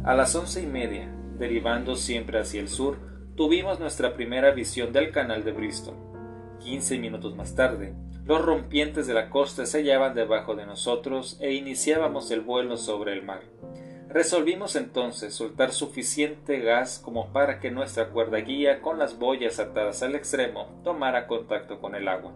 A 0.04 0.14
las 0.14 0.34
once 0.34 0.62
y 0.62 0.66
media, 0.66 1.14
derivando 1.38 1.96
siempre 1.96 2.40
hacia 2.40 2.60
el 2.60 2.68
sur, 2.68 2.96
tuvimos 3.36 3.78
nuestra 3.78 4.14
primera 4.14 4.52
visión 4.52 4.92
del 4.92 5.10
canal 5.12 5.44
de 5.44 5.52
Bristol. 5.52 5.94
Quince 6.60 6.98
minutos 6.98 7.36
más 7.36 7.54
tarde, 7.54 7.94
los 8.24 8.42
rompientes 8.42 9.06
de 9.06 9.12
la 9.12 9.28
costa 9.28 9.66
se 9.66 9.78
hallaban 9.78 10.14
debajo 10.14 10.54
de 10.54 10.64
nosotros 10.64 11.36
e 11.42 11.52
iniciábamos 11.52 12.30
el 12.30 12.40
vuelo 12.40 12.78
sobre 12.78 13.12
el 13.12 13.22
mar. 13.22 13.42
Resolvimos 14.14 14.76
entonces 14.76 15.34
soltar 15.34 15.72
suficiente 15.72 16.60
gas 16.60 17.00
como 17.00 17.32
para 17.32 17.58
que 17.58 17.72
nuestra 17.72 18.10
cuerda 18.10 18.38
guía 18.38 18.80
con 18.80 19.00
las 19.00 19.18
boyas 19.18 19.58
atadas 19.58 20.04
al 20.04 20.14
extremo 20.14 20.80
tomara 20.84 21.26
contacto 21.26 21.80
con 21.80 21.96
el 21.96 22.06
agua. 22.06 22.32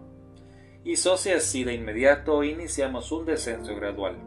Hizóse 0.83 1.33
así 1.33 1.63
de 1.63 1.73
inmediato 1.73 2.43
iniciamos 2.43 3.13
un 3.13 3.25
descenso 3.25 3.77
gradual. 3.77 4.17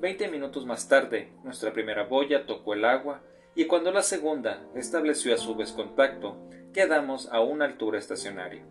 Veinte 0.00 0.28
minutos 0.28 0.66
más 0.66 0.88
tarde, 0.88 1.32
nuestra 1.42 1.72
primera 1.72 2.04
boya 2.04 2.46
tocó 2.46 2.74
el 2.74 2.84
agua 2.84 3.22
y 3.56 3.64
cuando 3.64 3.90
la 3.90 4.02
segunda 4.02 4.64
estableció 4.76 5.34
a 5.34 5.38
su 5.38 5.56
vez 5.56 5.72
contacto, 5.72 6.48
quedamos 6.72 7.28
a 7.32 7.40
una 7.40 7.64
altura 7.64 7.98
estacionaria. 7.98 8.64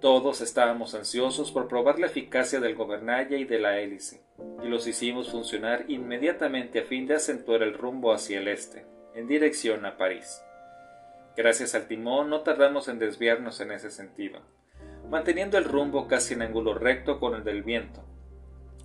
Todos 0.00 0.40
estábamos 0.42 0.94
ansiosos 0.94 1.50
por 1.50 1.66
probar 1.66 1.98
la 1.98 2.06
eficacia 2.06 2.60
del 2.60 2.76
gobernalle 2.76 3.36
y 3.38 3.44
de 3.44 3.58
la 3.58 3.80
hélice, 3.80 4.22
y 4.62 4.68
los 4.68 4.86
hicimos 4.86 5.30
funcionar 5.30 5.86
inmediatamente 5.88 6.78
a 6.78 6.84
fin 6.84 7.08
de 7.08 7.16
acentuar 7.16 7.64
el 7.64 7.74
rumbo 7.74 8.12
hacia 8.12 8.38
el 8.38 8.46
este, 8.46 8.86
en 9.16 9.26
dirección 9.26 9.84
a 9.86 9.96
París. 9.96 10.40
Gracias 11.36 11.74
al 11.74 11.88
timón 11.88 12.30
no 12.30 12.42
tardamos 12.42 12.86
en 12.86 13.00
desviarnos 13.00 13.60
en 13.60 13.72
ese 13.72 13.90
sentido, 13.90 14.40
manteniendo 15.10 15.58
el 15.58 15.64
rumbo 15.64 16.06
casi 16.06 16.34
en 16.34 16.42
ángulo 16.42 16.74
recto 16.74 17.18
con 17.18 17.34
el 17.34 17.42
del 17.42 17.64
viento. 17.64 18.04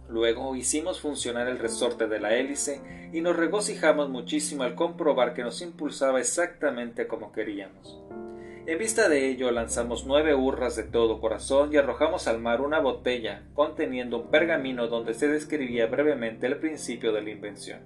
Luego 0.10 0.56
hicimos 0.56 1.00
funcionar 1.00 1.48
el 1.48 1.60
resorte 1.60 2.08
de 2.08 2.20
la 2.20 2.34
hélice 2.34 3.10
y 3.14 3.22
nos 3.22 3.36
regocijamos 3.36 4.10
muchísimo 4.10 4.64
al 4.64 4.74
comprobar 4.74 5.36
que 5.36 5.44
nos 5.44 5.62
impulsaba 5.62 6.20
exactamente 6.20 7.06
como 7.06 7.32
queríamos. 7.32 8.02
En 8.66 8.78
vista 8.78 9.10
de 9.10 9.28
ello 9.28 9.52
lanzamos 9.52 10.06
nueve 10.06 10.34
hurras 10.34 10.78
de 10.78 10.84
todo 10.84 11.20
corazón 11.20 11.74
y 11.74 11.78
arrojamos 11.78 12.30
al 12.30 12.40
mar 12.40 12.62
una 12.62 12.80
botella 12.80 13.44
conteniendo 13.54 14.18
un 14.22 14.32
pergamino 14.32 14.88
donde 14.88 15.14
se 15.14 15.28
describía 15.28 15.88
brevemente 15.88 16.48
el 16.48 16.60
principio 16.60 17.12
de 17.12 17.22
la 17.22 17.30
invención. 17.30 17.82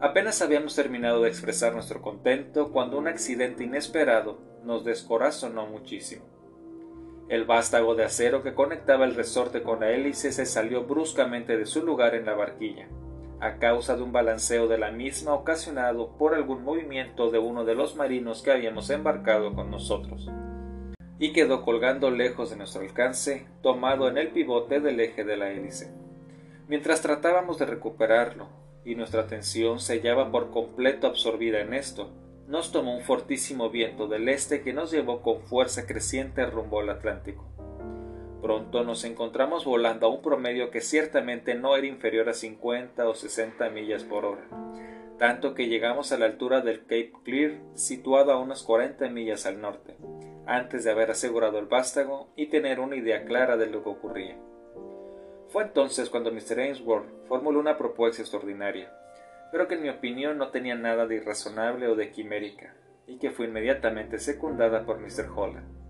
Apenas 0.00 0.42
habíamos 0.42 0.74
terminado 0.74 1.22
de 1.22 1.28
expresar 1.28 1.74
nuestro 1.74 2.02
contento 2.02 2.72
cuando 2.72 2.98
un 2.98 3.06
accidente 3.06 3.62
inesperado 3.62 4.40
nos 4.64 4.84
descorazonó 4.84 5.66
muchísimo. 5.66 6.24
El 7.28 7.44
vástago 7.44 7.94
de 7.94 8.02
acero 8.02 8.42
que 8.42 8.54
conectaba 8.54 9.04
el 9.04 9.14
resorte 9.14 9.62
con 9.62 9.78
la 9.78 9.92
hélice 9.92 10.32
se 10.32 10.44
salió 10.44 10.86
bruscamente 10.86 11.56
de 11.56 11.66
su 11.66 11.84
lugar 11.84 12.16
en 12.16 12.26
la 12.26 12.34
barquilla, 12.34 12.88
a 13.42 13.58
causa 13.58 13.96
de 13.96 14.04
un 14.04 14.12
balanceo 14.12 14.68
de 14.68 14.78
la 14.78 14.92
misma 14.92 15.34
ocasionado 15.34 16.16
por 16.16 16.32
algún 16.32 16.62
movimiento 16.62 17.32
de 17.32 17.40
uno 17.40 17.64
de 17.64 17.74
los 17.74 17.96
marinos 17.96 18.40
que 18.40 18.52
habíamos 18.52 18.88
embarcado 18.88 19.52
con 19.52 19.68
nosotros, 19.68 20.30
y 21.18 21.32
quedó 21.32 21.64
colgando 21.64 22.12
lejos 22.12 22.50
de 22.50 22.56
nuestro 22.56 22.82
alcance, 22.82 23.48
tomado 23.60 24.08
en 24.08 24.16
el 24.16 24.28
pivote 24.28 24.78
del 24.78 25.00
eje 25.00 25.24
de 25.24 25.36
la 25.36 25.50
hélice. 25.50 25.92
Mientras 26.68 27.02
tratábamos 27.02 27.58
de 27.58 27.66
recuperarlo, 27.66 28.46
y 28.84 28.94
nuestra 28.94 29.22
atención 29.22 29.80
se 29.80 29.98
hallaba 29.98 30.30
por 30.30 30.52
completo 30.52 31.08
absorbida 31.08 31.60
en 31.60 31.74
esto, 31.74 32.12
nos 32.46 32.70
tomó 32.70 32.96
un 32.96 33.02
fortísimo 33.02 33.70
viento 33.70 34.06
del 34.06 34.28
este 34.28 34.62
que 34.62 34.72
nos 34.72 34.92
llevó 34.92 35.20
con 35.20 35.42
fuerza 35.42 35.84
creciente 35.84 36.46
rumbo 36.46 36.80
al 36.80 36.90
Atlántico. 36.90 37.51
Pronto 38.42 38.82
nos 38.82 39.04
encontramos 39.04 39.64
volando 39.64 40.08
a 40.08 40.10
un 40.10 40.20
promedio 40.20 40.72
que 40.72 40.80
ciertamente 40.80 41.54
no 41.54 41.76
era 41.76 41.86
inferior 41.86 42.28
a 42.28 42.34
50 42.34 43.08
o 43.08 43.14
60 43.14 43.70
millas 43.70 44.02
por 44.02 44.24
hora, 44.24 44.42
tanto 45.16 45.54
que 45.54 45.68
llegamos 45.68 46.10
a 46.10 46.18
la 46.18 46.26
altura 46.26 46.60
del 46.60 46.80
Cape 46.80 47.12
Clear, 47.22 47.60
situado 47.74 48.32
a 48.32 48.40
unas 48.40 48.64
40 48.64 49.08
millas 49.10 49.46
al 49.46 49.60
norte, 49.60 49.96
antes 50.44 50.82
de 50.82 50.90
haber 50.90 51.12
asegurado 51.12 51.60
el 51.60 51.66
vástago 51.66 52.32
y 52.34 52.46
tener 52.46 52.80
una 52.80 52.96
idea 52.96 53.24
clara 53.24 53.56
de 53.56 53.66
lo 53.68 53.84
que 53.84 53.90
ocurría. 53.90 54.36
Fue 55.50 55.62
entonces 55.62 56.10
cuando 56.10 56.32
Mr. 56.32 56.58
Ainsworth 56.58 57.28
formuló 57.28 57.60
una 57.60 57.78
propuesta 57.78 58.22
extraordinaria, 58.22 58.92
pero 59.52 59.68
que 59.68 59.74
en 59.74 59.82
mi 59.82 59.88
opinión 59.88 60.36
no 60.36 60.48
tenía 60.48 60.74
nada 60.74 61.06
de 61.06 61.14
irrazonable 61.14 61.86
o 61.86 61.94
de 61.94 62.10
quimérica, 62.10 62.74
y 63.06 63.18
que 63.18 63.30
fue 63.30 63.46
inmediatamente 63.46 64.18
secundada 64.18 64.84
por 64.84 64.98
Mr. 64.98 65.28
Holland. 65.32 65.81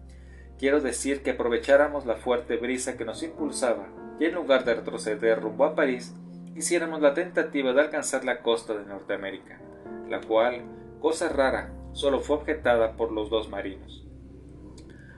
Quiero 0.62 0.80
decir 0.80 1.24
que 1.24 1.32
aprovecháramos 1.32 2.06
la 2.06 2.14
fuerte 2.14 2.56
brisa 2.56 2.96
que 2.96 3.04
nos 3.04 3.24
impulsaba 3.24 3.88
y 4.20 4.26
en 4.26 4.34
lugar 4.34 4.64
de 4.64 4.74
retroceder 4.74 5.40
rumbo 5.40 5.64
a 5.64 5.74
París, 5.74 6.14
hiciéramos 6.54 7.00
la 7.00 7.14
tentativa 7.14 7.72
de 7.72 7.80
alcanzar 7.80 8.24
la 8.24 8.42
costa 8.42 8.72
de 8.72 8.86
Norteamérica, 8.86 9.60
la 10.08 10.20
cual, 10.20 10.62
cosa 11.00 11.28
rara, 11.28 11.72
solo 11.94 12.20
fue 12.20 12.36
objetada 12.36 12.92
por 12.92 13.10
los 13.10 13.28
dos 13.28 13.48
marinos. 13.48 14.06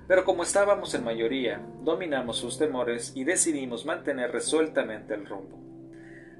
Pero 0.08 0.24
como 0.24 0.44
estábamos 0.44 0.94
en 0.94 1.04
mayoría, 1.04 1.60
dominamos 1.82 2.38
sus 2.38 2.56
temores 2.56 3.12
y 3.14 3.24
decidimos 3.24 3.84
mantener 3.84 4.32
resueltamente 4.32 5.12
el 5.12 5.26
rumbo. 5.26 5.60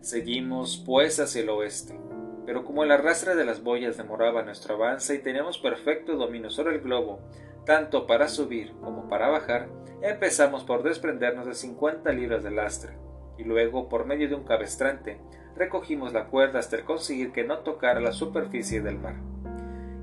Seguimos, 0.01 0.83
pues, 0.87 1.21
hacia 1.21 1.43
el 1.43 1.51
oeste, 1.51 2.01
pero 2.47 2.65
como 2.65 2.85
el 2.85 2.91
arrastre 2.91 3.35
de 3.35 3.45
las 3.45 3.63
boyas 3.63 3.99
demoraba 3.99 4.45
nuestro 4.45 4.77
avance 4.77 5.15
y 5.15 5.19
teníamos 5.19 5.59
perfecto 5.59 6.17
dominio 6.17 6.49
sobre 6.49 6.77
el 6.77 6.81
globo, 6.81 7.21
tanto 7.65 8.07
para 8.07 8.29
subir 8.29 8.73
como 8.81 9.09
para 9.09 9.29
bajar, 9.29 9.69
empezamos 10.03 10.65
por 10.65 10.83
desprendernos 10.83 11.47
de 11.47 11.55
cincuenta 11.55 12.13
libras 12.13 12.43
de 12.43 12.51
lastre, 12.51 12.95
y 13.39 13.45
luego, 13.45 13.89
por 13.89 14.07
medio 14.07 14.29
de 14.29 14.35
un 14.35 14.45
cabestrante, 14.45 15.21
recogimos 15.57 16.13
la 16.13 16.27
cuerda 16.27 16.59
hasta 16.59 16.85
conseguir 16.85 17.33
que 17.33 17.45
no 17.45 17.59
tocara 17.59 18.01
la 18.01 18.13
superficie 18.13 18.81
del 18.81 18.99
mar. 18.99 19.15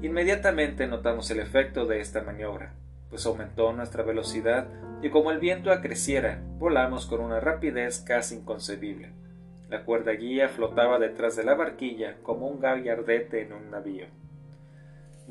Inmediatamente 0.01 0.87
notamos 0.87 1.29
el 1.31 1.39
efecto 1.39 1.85
de 1.85 1.99
esta 1.99 2.23
maniobra 2.23 2.73
pues 3.11 3.25
aumentó 3.25 3.73
nuestra 3.73 4.03
velocidad 4.03 4.67
y 5.03 5.09
como 5.09 5.31
el 5.31 5.39
viento 5.39 5.71
acreciera, 5.71 6.41
volamos 6.57 7.05
con 7.05 7.19
una 7.19 7.41
rapidez 7.41 7.99
casi 7.99 8.35
inconcebible. 8.35 9.11
La 9.69 9.83
cuerda 9.83 10.13
guía 10.13 10.47
flotaba 10.47 10.97
detrás 10.97 11.35
de 11.35 11.43
la 11.43 11.53
barquilla 11.53 12.15
como 12.23 12.47
un 12.47 12.59
gallardete 12.61 13.41
en 13.41 13.53
un 13.53 13.69
navío. 13.69 14.05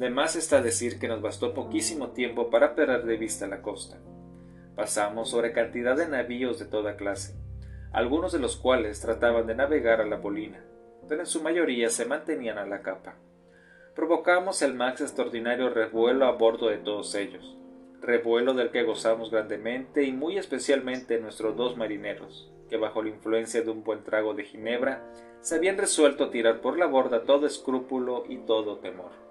De 0.00 0.08
más 0.08 0.34
está 0.34 0.62
decir 0.62 0.98
que 0.98 1.08
nos 1.08 1.20
bastó 1.20 1.52
poquísimo 1.52 2.12
tiempo 2.12 2.48
para 2.48 2.74
perder 2.74 3.04
de 3.04 3.18
vista 3.18 3.46
la 3.46 3.60
costa. 3.60 3.98
Pasamos 4.74 5.28
sobre 5.28 5.52
cantidad 5.52 5.94
de 5.94 6.08
navíos 6.08 6.58
de 6.58 6.64
toda 6.64 6.96
clase, 6.96 7.34
algunos 7.92 8.32
de 8.32 8.38
los 8.38 8.56
cuales 8.56 9.02
trataban 9.02 9.46
de 9.46 9.54
navegar 9.54 10.00
a 10.00 10.06
la 10.06 10.22
polina, 10.22 10.64
pero 11.06 11.20
en 11.20 11.26
su 11.26 11.42
mayoría 11.42 11.90
se 11.90 12.06
mantenían 12.06 12.56
a 12.56 12.64
la 12.64 12.80
capa. 12.80 13.16
Provocamos 13.94 14.62
el 14.62 14.72
más 14.72 15.02
extraordinario 15.02 15.68
revuelo 15.68 16.24
a 16.24 16.32
bordo 16.32 16.70
de 16.70 16.78
todos 16.78 17.14
ellos, 17.14 17.58
revuelo 18.00 18.54
del 18.54 18.70
que 18.70 18.84
gozamos 18.84 19.30
grandemente 19.30 20.04
y 20.04 20.12
muy 20.12 20.38
especialmente 20.38 21.20
nuestros 21.20 21.58
dos 21.58 21.76
marineros, 21.76 22.50
que 22.70 22.78
bajo 22.78 23.02
la 23.02 23.10
influencia 23.10 23.60
de 23.60 23.70
un 23.70 23.84
buen 23.84 24.02
trago 24.02 24.32
de 24.32 24.44
ginebra 24.44 25.04
se 25.42 25.56
habían 25.56 25.76
resuelto 25.76 26.24
a 26.24 26.30
tirar 26.30 26.62
por 26.62 26.78
la 26.78 26.86
borda 26.86 27.24
todo 27.24 27.44
escrúpulo 27.44 28.24
y 28.30 28.38
todo 28.38 28.78
temor. 28.78 29.29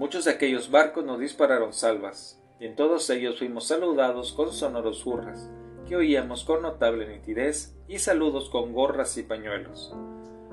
Muchos 0.00 0.24
de 0.24 0.30
aquellos 0.30 0.70
barcos 0.70 1.04
nos 1.04 1.20
dispararon 1.20 1.74
salvas, 1.74 2.42
y 2.58 2.64
en 2.64 2.74
todos 2.74 3.10
ellos 3.10 3.38
fuimos 3.38 3.66
saludados 3.66 4.32
con 4.32 4.50
sonoros 4.50 5.04
hurras, 5.04 5.50
que 5.86 5.94
oíamos 5.94 6.42
con 6.44 6.62
notable 6.62 7.06
nitidez, 7.06 7.76
y 7.86 7.98
saludos 7.98 8.48
con 8.48 8.72
gorras 8.72 9.18
y 9.18 9.24
pañuelos. 9.24 9.94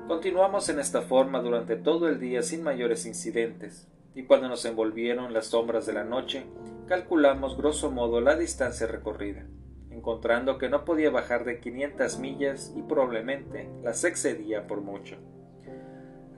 Continuamos 0.06 0.68
en 0.68 0.78
esta 0.78 1.00
forma 1.00 1.40
durante 1.40 1.76
todo 1.76 2.10
el 2.10 2.20
día 2.20 2.42
sin 2.42 2.62
mayores 2.62 3.06
incidentes, 3.06 3.88
y 4.14 4.24
cuando 4.24 4.50
nos 4.50 4.66
envolvieron 4.66 5.32
las 5.32 5.46
sombras 5.46 5.86
de 5.86 5.94
la 5.94 6.04
noche, 6.04 6.44
calculamos 6.86 7.56
grosso 7.56 7.90
modo 7.90 8.20
la 8.20 8.36
distancia 8.36 8.86
recorrida, 8.86 9.46
encontrando 9.90 10.58
que 10.58 10.68
no 10.68 10.84
podía 10.84 11.08
bajar 11.08 11.46
de 11.46 11.58
500 11.58 12.18
millas 12.18 12.74
y 12.76 12.82
probablemente 12.82 13.70
las 13.82 14.04
excedía 14.04 14.66
por 14.66 14.82
mucho. 14.82 15.16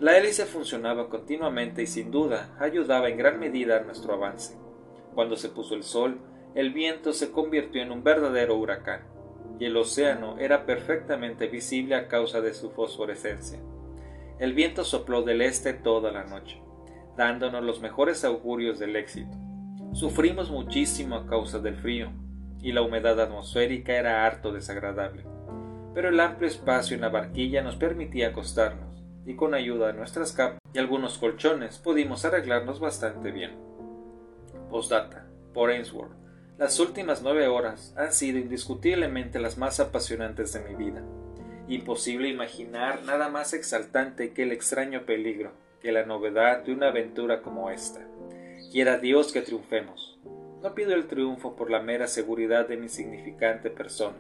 La 0.01 0.19
hélice 0.19 0.47
funcionaba 0.47 1.09
continuamente 1.09 1.83
y 1.83 1.87
sin 1.87 2.11
duda 2.11 2.57
ayudaba 2.59 3.09
en 3.09 3.19
gran 3.19 3.39
medida 3.39 3.77
a 3.77 3.85
nuestro 3.85 4.15
avance. 4.15 4.57
Cuando 5.15 5.37
se 5.37 5.51
puso 5.51 5.75
el 5.75 5.85
sol, 5.85 6.19
el 6.55 6.73
viento 6.73 7.13
se 7.13 7.31
convirtió 7.31 7.83
en 7.83 7.93
un 7.93 8.03
verdadero 8.03 8.57
huracán, 8.57 9.03
y 9.61 9.67
el 9.67 9.77
océano 9.77 10.39
era 10.39 10.67
perfectamente 10.67 11.47
visible 11.47 11.95
a 11.95 12.09
causa 12.09 12.41
de 12.41 12.55
su 12.55 12.71
fosforescencia. 12.71 13.61
El 14.39 14.55
viento 14.55 14.85
sopló 14.85 15.23
del 15.23 15.43
este 15.43 15.75
toda 15.75 16.11
la 16.11 16.25
noche 16.25 16.61
dándonos 17.21 17.63
los 17.63 17.83
mejores 17.83 18.25
augurios 18.25 18.79
del 18.79 18.97
éxito. 18.97 19.37
Sufrimos 19.93 20.51
muchísimo 20.51 21.17
a 21.17 21.27
causa 21.27 21.59
del 21.59 21.77
frío, 21.77 22.11
y 22.63 22.73
la 22.73 22.81
humedad 22.81 23.21
atmosférica 23.21 23.93
era 23.93 24.25
harto 24.25 24.53
desagradable. 24.53 25.27
Pero 25.93 26.09
el 26.09 26.19
amplio 26.19 26.49
espacio 26.49 26.95
en 26.95 27.03
la 27.03 27.11
barquilla 27.11 27.61
nos 27.63 27.77
permitía 27.77 28.29
acostarnos, 28.29 28.90
y 29.27 29.35
con 29.35 29.55
ayuda 29.55 29.89
de 29.89 29.95
nuestras 29.95 30.33
capas 30.33 30.59
y 30.73 30.79
algunos 30.79 31.19
colchones 31.19 31.79
pudimos 31.79 32.25
arreglarnos 32.25 32.81
bastante 32.81 33.31
bien. 33.31 33.53
Postdata, 34.71 35.27
por 35.53 35.71
Ainsworth. 35.71 36.13
Las 36.59 36.79
últimas 36.79 37.23
nueve 37.23 37.49
horas 37.49 37.95
han 37.97 38.13
sido 38.13 38.39
indiscutiblemente 38.39 39.41
las 39.41 39.59
más 39.59 39.81
apasionantes 39.81 40.53
de 40.53 40.61
mi 40.61 40.75
vida. 40.75 41.03
Imposible 41.69 42.29
imaginar 42.29 43.03
nada 43.05 43.29
más 43.29 43.55
exaltante 43.55 44.33
que 44.33 44.43
el 44.43 44.53
extraño 44.53 45.07
peligro, 45.07 45.53
que 45.81 45.93
la 45.93 46.05
novedad 46.05 46.65
de 46.65 46.73
una 46.73 46.89
aventura 46.89 47.43
como 47.43 47.71
esta. 47.71 48.07
Quiera 48.73 48.99
Dios 48.99 49.33
que 49.33 49.41
triunfemos. 49.41 50.19
No 50.63 50.75
pido 50.75 50.95
el 50.95 51.07
triunfo 51.07 51.57
por 51.57 51.71
la 51.71 51.81
mera 51.81 52.07
seguridad 52.07 52.69
de 52.69 52.77
mi 52.77 52.85
insignificante 52.85 53.71
persona, 53.71 54.19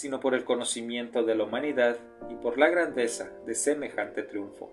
sino 0.00 0.18
por 0.18 0.34
el 0.34 0.44
conocimiento 0.44 1.24
de 1.24 1.34
la 1.34 1.44
humanidad 1.44 1.98
y 2.30 2.34
por 2.36 2.56
la 2.56 2.70
grandeza 2.70 3.28
de 3.44 3.54
semejante 3.54 4.22
triunfo. 4.22 4.72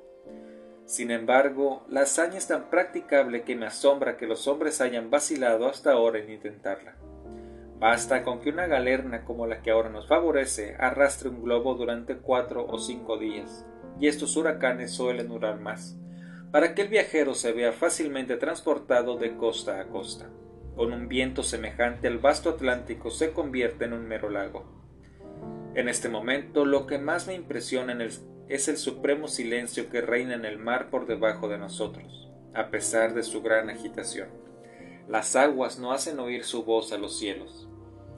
Sin 0.86 1.12
embargo, 1.12 1.86
la 1.90 2.04
hazaña 2.04 2.38
es 2.38 2.48
tan 2.48 2.70
practicable 2.70 3.42
que 3.42 3.58
me 3.58 3.66
asombra 3.66 4.16
que 4.16 4.26
los 4.26 4.48
hombres 4.48 4.80
hayan 4.80 5.10
vacilado 5.10 5.68
hasta 5.68 5.92
ahora 5.92 6.20
en 6.20 6.32
intentarla. 6.32 6.96
Basta 7.78 8.24
con 8.24 8.40
que 8.40 8.52
una 8.52 8.68
galerna 8.68 9.26
como 9.26 9.48
la 9.48 9.62
que 9.62 9.70
ahora 9.70 9.90
nos 9.90 10.08
favorece 10.08 10.78
arrastre 10.80 11.28
un 11.28 11.44
globo 11.44 11.74
durante 11.74 12.16
cuatro 12.16 12.66
o 12.66 12.80
cinco 12.80 13.18
días, 13.18 13.66
y 14.00 14.08
estos 14.08 14.38
huracanes 14.38 14.92
suelen 14.92 15.28
durar 15.28 15.60
más, 15.60 15.98
para 16.54 16.74
que 16.74 16.84
el 16.84 16.88
viajero 16.88 17.34
se 17.34 17.52
vea 17.52 17.74
fácilmente 17.74 18.38
transportado 18.38 19.18
de 19.18 19.36
costa 19.36 19.82
a 19.82 19.88
costa. 19.88 20.30
Con 20.78 20.94
un 20.94 21.10
viento 21.10 21.44
semejante 21.44 22.08
el 22.08 22.18
vasto 22.18 22.52
Atlántico 22.52 23.10
se 23.10 23.34
convierte 23.34 23.84
en 23.84 23.92
un 23.92 24.08
mero 24.08 24.30
lago. 24.30 24.77
En 25.78 25.90
este 25.90 26.10
momento 26.10 26.66
lo 26.66 26.88
que 26.88 26.98
más 26.98 27.28
me 27.28 27.36
impresiona 27.36 27.96
es 28.50 28.68
el 28.68 28.78
supremo 28.78 29.28
silencio 29.28 29.92
que 29.92 30.02
reina 30.02 30.34
en 30.34 30.44
el 30.44 30.58
mar 30.58 30.90
por 30.90 31.06
debajo 31.06 31.48
de 31.50 31.60
nosotros, 31.60 32.32
a 32.56 32.72
pesar 32.72 33.14
de 33.14 33.22
su 33.22 33.44
gran 33.44 33.70
agitación. 33.70 34.28
Las 35.08 35.36
aguas 35.36 35.78
no 35.78 35.92
hacen 35.92 36.18
oír 36.20 36.46
su 36.46 36.64
voz 36.64 36.94
a 36.94 36.98
los 36.98 37.20
cielos. 37.20 37.70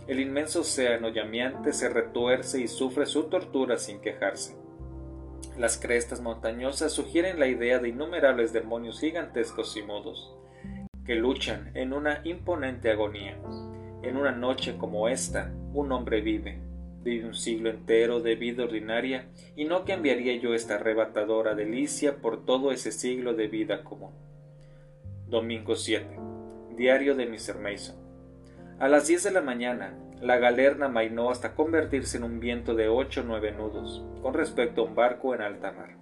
El 0.08 0.22
inmenso 0.22 0.62
océano 0.62 1.10
llameante 1.10 1.74
se 1.74 1.90
retuerce 1.90 2.62
y 2.62 2.70
sufre 2.70 3.06
su 3.06 3.24
tortura 3.24 3.78
sin 3.78 4.00
quejarse. 4.00 4.56
Las 5.58 5.78
crestas 5.78 6.22
montañosas 6.22 6.94
sugieren 6.94 7.42
la 7.42 7.48
idea 7.48 7.80
de 7.80 7.90
innumerables 7.90 8.54
demonios 8.54 9.02
gigantescos 9.02 9.76
y 9.76 9.84
mudos, 9.84 10.34
que 11.04 11.16
luchan 11.16 11.72
en 11.76 11.92
una 11.92 12.22
imponente 12.24 12.90
agonía. 12.90 13.38
En 14.02 14.16
una 14.16 14.32
noche 14.32 14.78
como 14.78 15.10
esta, 15.10 15.54
un 15.74 15.92
hombre 15.92 16.22
vive, 16.22 16.69
un 17.18 17.34
siglo 17.34 17.70
entero 17.70 18.20
de 18.22 18.36
vida 18.36 18.64
ordinaria, 18.64 19.28
y 19.56 19.66
no 19.66 19.84
cambiaría 19.84 20.36
yo 20.36 20.54
esta 20.54 20.76
arrebatadora 20.76 21.56
delicia 21.56 22.18
por 22.18 22.46
todo 22.46 22.72
ese 22.72 22.92
siglo 22.92 23.34
de 23.34 23.48
vida 23.48 23.84
común. 23.84 24.14
Domingo 25.28 25.76
7. 25.76 26.06
Diario 26.76 27.16
de 27.16 27.26
Mr. 27.26 27.60
Mason. 27.60 27.96
A 28.80 28.88
las 28.88 29.08
diez 29.08 29.24
de 29.24 29.32
la 29.32 29.42
mañana, 29.42 29.98
la 30.22 30.38
galerna 30.38 30.88
mainó 30.88 31.32
hasta 31.32 31.56
convertirse 31.56 32.18
en 32.18 32.24
un 32.24 32.40
viento 32.40 32.76
de 32.76 32.88
ocho 32.88 33.22
o 33.22 33.24
nueve 33.24 33.52
nudos, 33.52 34.06
con 34.22 34.34
respecto 34.34 34.82
a 34.82 34.86
un 34.86 34.96
barco 34.96 35.34
en 35.34 35.42
alta 35.42 35.72
mar, 35.72 35.98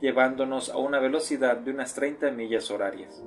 llevándonos 0.00 0.70
a 0.70 0.76
una 0.76 0.98
velocidad 0.98 1.56
de 1.56 1.70
unas 1.70 1.94
treinta 1.94 2.30
millas 2.30 2.70
horarias. 2.70 3.24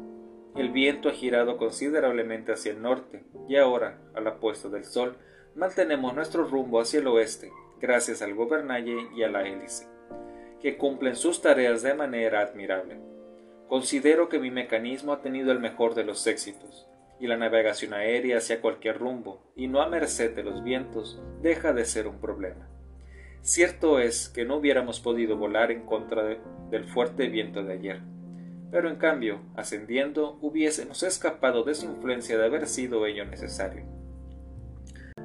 El 0.55 0.71
viento 0.71 1.09
ha 1.09 1.13
girado 1.13 1.57
considerablemente 1.57 2.51
hacia 2.51 2.71
el 2.71 2.81
norte, 2.81 3.23
y 3.47 3.57
ahora, 3.57 3.99
a 4.15 4.21
la 4.21 4.39
puesta 4.39 4.69
del 4.69 4.85
sol, 4.85 5.17
mantenemos 5.57 6.13
nuestro 6.13 6.45
rumbo 6.45 6.79
hacia 6.79 6.99
el 6.99 7.07
oeste, 7.07 7.51
gracias 7.81 8.21
al 8.21 8.35
gobernalle 8.35 9.07
y 9.15 9.23
a 9.23 9.27
la 9.27 9.47
hélice, 9.47 9.87
que 10.61 10.77
cumplen 10.77 11.15
sus 11.15 11.41
tareas 11.41 11.81
de 11.81 11.95
manera 11.95 12.41
admirable. 12.41 12.99
Considero 13.67 14.29
que 14.29 14.39
mi 14.39 14.51
mecanismo 14.51 15.13
ha 15.13 15.21
tenido 15.21 15.51
el 15.51 15.59
mejor 15.59 15.95
de 15.95 16.03
los 16.03 16.25
éxitos, 16.27 16.87
y 17.19 17.25
la 17.25 17.37
navegación 17.37 17.95
aérea 17.95 18.37
hacia 18.37 18.61
cualquier 18.61 18.99
rumbo, 18.99 19.41
y 19.55 19.67
no 19.67 19.81
a 19.81 19.89
merced 19.89 20.35
de 20.35 20.43
los 20.43 20.63
vientos, 20.63 21.19
deja 21.41 21.73
de 21.73 21.85
ser 21.85 22.07
un 22.07 22.21
problema. 22.21 22.69
Cierto 23.41 23.99
es 23.99 24.29
que 24.29 24.45
no 24.45 24.57
hubiéramos 24.57 24.99
podido 24.99 25.37
volar 25.37 25.71
en 25.71 25.87
contra 25.87 26.37
del 26.69 26.85
fuerte 26.85 27.29
viento 27.29 27.63
de 27.63 27.73
ayer, 27.73 28.01
pero 28.69 28.89
en 28.89 28.97
cambio, 28.97 29.41
ascendiendo, 29.55 30.37
hubiésemos 30.41 31.01
escapado 31.01 31.63
de 31.63 31.73
su 31.73 31.87
influencia 31.87 32.37
de 32.37 32.45
haber 32.45 32.67
sido 32.67 33.07
ello 33.07 33.25
necesario. 33.25 33.96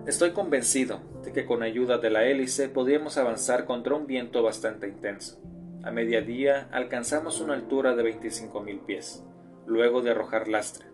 Estoy 0.07 0.33
convencido 0.33 1.01
de 1.23 1.33
que 1.33 1.47
con 1.47 1.63
ayuda 1.63 1.97
de 1.99 2.11
la 2.11 2.25
hélice 2.25 2.69
podríamos 2.69 3.19
avanzar 3.19 3.67
contra 3.67 3.95
un 3.95 4.09
viento 4.09 4.43
bastante 4.43 4.89
intenso. 4.89 5.41
A 5.85 5.93
mediodía 5.93 6.69
alcanzamos 6.73 7.41
una 7.41 7.55
altura 7.55 7.95
de 7.95 8.03
25.000 8.03 8.85
pies, 8.85 9.25
luego 9.65 10.03
de 10.03 10.11
arrojar 10.11 10.49
lastre. 10.49 10.87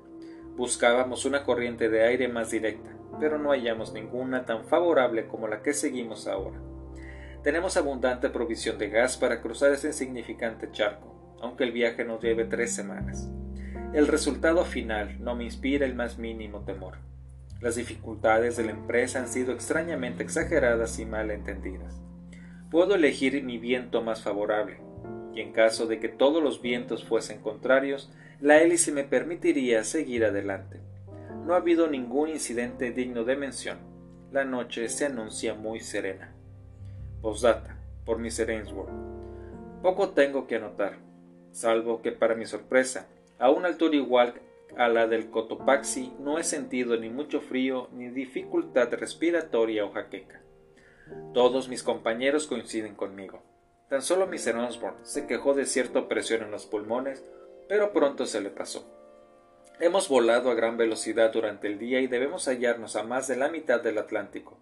Buscábamos 0.57 1.25
una 1.25 1.45
corriente 1.45 1.89
de 1.89 2.05
aire 2.05 2.29
más 2.29 2.51
directa, 2.51 2.91
pero 3.19 3.39
no 3.39 3.49
hallamos 3.49 3.95
ninguna 3.95 4.45
tan 4.45 4.67
favorable 4.67 5.27
como 5.27 5.49
la 5.49 5.63
que 5.63 5.73
seguimos 5.73 6.27
ahora. 6.27 6.61
Tenemos 7.43 7.79
abundante 7.79 8.29
provisión 8.29 8.77
de 8.77 8.91
gas 8.91 9.17
para 9.17 9.41
cruzar 9.41 9.73
este 9.73 9.87
insignificante 9.87 10.71
charco, 10.71 11.39
aunque 11.41 11.65
el 11.65 11.73
viaje 11.73 12.05
nos 12.05 12.23
lleve 12.23 12.45
tres 12.45 12.75
semanas. 12.75 13.31
El 13.95 14.07
resultado 14.07 14.67
final 14.67 15.17
no 15.25 15.35
me 15.35 15.45
inspira 15.45 15.87
el 15.87 15.95
más 15.95 16.19
mínimo 16.19 16.61
temor. 16.67 16.99
Las 17.61 17.75
dificultades 17.75 18.57
de 18.57 18.65
la 18.65 18.71
empresa 18.71 19.19
han 19.19 19.29
sido 19.29 19.53
extrañamente 19.53 20.23
exageradas 20.23 20.99
y 21.01 21.07
mal 21.07 21.33
entendidas. 21.33 22.01
Puedo 22.71 22.95
elegir 22.95 23.43
mi 23.43 23.59
viento 23.59 24.01
más 24.01 24.23
favorable, 24.23 24.79
y 25.35 25.41
en 25.41 25.53
caso 25.53 25.87
de 25.87 25.99
que 25.99 26.09
todos 26.09 26.41
los 26.41 26.63
vientos 26.63 27.05
fuesen 27.05 27.41
contrarios, 27.41 28.13
la 28.41 28.63
hélice 28.63 28.93
me 28.93 29.03
permitiría 29.03 29.83
seguir 29.83 30.25
adelante. 30.25 30.81
No 31.45 31.55
ha 31.55 31.57
habido 31.57 31.89
ningún 31.89 32.29
incidente 32.29 32.93
digno 32.93 33.25
de 33.25 33.35
mención. 33.35 33.79
La 34.31 34.45
noche 34.45 34.89
se 34.89 35.07
anuncia 35.07 35.55
muy 35.55 35.81
serena. 35.81 36.33
Postdata, 37.21 37.77
por. 38.05 38.21
Ainsworth. 38.21 38.93
Poco 39.83 40.11
tengo 40.11 40.47
que 40.47 40.57
anotar, 40.57 40.99
salvo 41.51 42.03
que 42.03 42.13
para 42.13 42.37
mi 42.37 42.47
sorpresa, 42.47 43.09
a 43.39 43.51
una 43.51 43.69
altura 43.69 43.97
igual 43.97 44.35
a 44.77 44.89
la 44.89 45.07
del 45.07 45.31
Cotopaxi 45.31 46.13
no 46.21 46.39
he 46.39 46.45
sentido 46.45 46.97
ni 46.97 47.11
mucho 47.11 47.41
frío 47.41 47.89
ni 47.93 48.09
dificultad 48.09 48.93
respiratoria 48.93 49.85
o 49.85 49.93
jaqueca. 49.93 50.43
Todos 51.33 51.69
mis 51.69 51.83
compañeros 51.83 52.47
coinciden 52.47 52.95
conmigo. 52.95 53.43
Tan 53.89 54.03
solo 54.03 54.27
Mr. 54.27 54.57
Osborne 54.57 54.99
se 55.03 55.27
quejó 55.27 55.55
de 55.55 55.65
cierta 55.65 56.01
opresión 56.01 56.43
en 56.43 56.51
los 56.51 56.67
pulmones, 56.67 57.25
pero 57.69 57.93
pronto 57.93 58.27
se 58.27 58.41
le 58.41 58.51
pasó. 58.51 58.87
Hemos 59.81 60.09
volado 60.09 60.51
a 60.51 60.55
gran 60.55 60.77
velocidad 60.77 61.33
durante 61.33 61.69
el 61.69 61.79
día 61.79 62.01
y 62.01 62.07
debemos 62.07 62.47
hallarnos 62.49 62.97
a 62.97 63.05
más 63.05 63.29
de 63.29 63.37
la 63.37 63.49
mitad 63.49 63.81
del 63.81 63.99
Atlántico. 63.99 64.59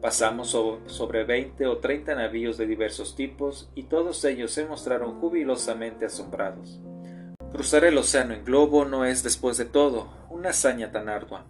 Pasamos 0.00 0.50
sobre 0.50 1.24
veinte 1.24 1.66
o 1.66 1.78
treinta 1.78 2.16
navíos 2.16 2.58
de 2.58 2.66
diversos 2.66 3.14
tipos 3.14 3.70
y 3.76 3.84
todos 3.84 4.24
ellos 4.24 4.50
se 4.50 4.66
mostraron 4.66 5.20
jubilosamente 5.20 6.06
asombrados. 6.06 6.80
Cruzar 7.52 7.84
el 7.84 7.98
océano 7.98 8.32
en 8.32 8.46
globo 8.46 8.86
no 8.86 9.04
es, 9.04 9.22
después 9.22 9.58
de 9.58 9.66
todo, 9.66 10.08
una 10.30 10.50
hazaña 10.50 10.90
tan 10.90 11.10
ardua. 11.10 11.44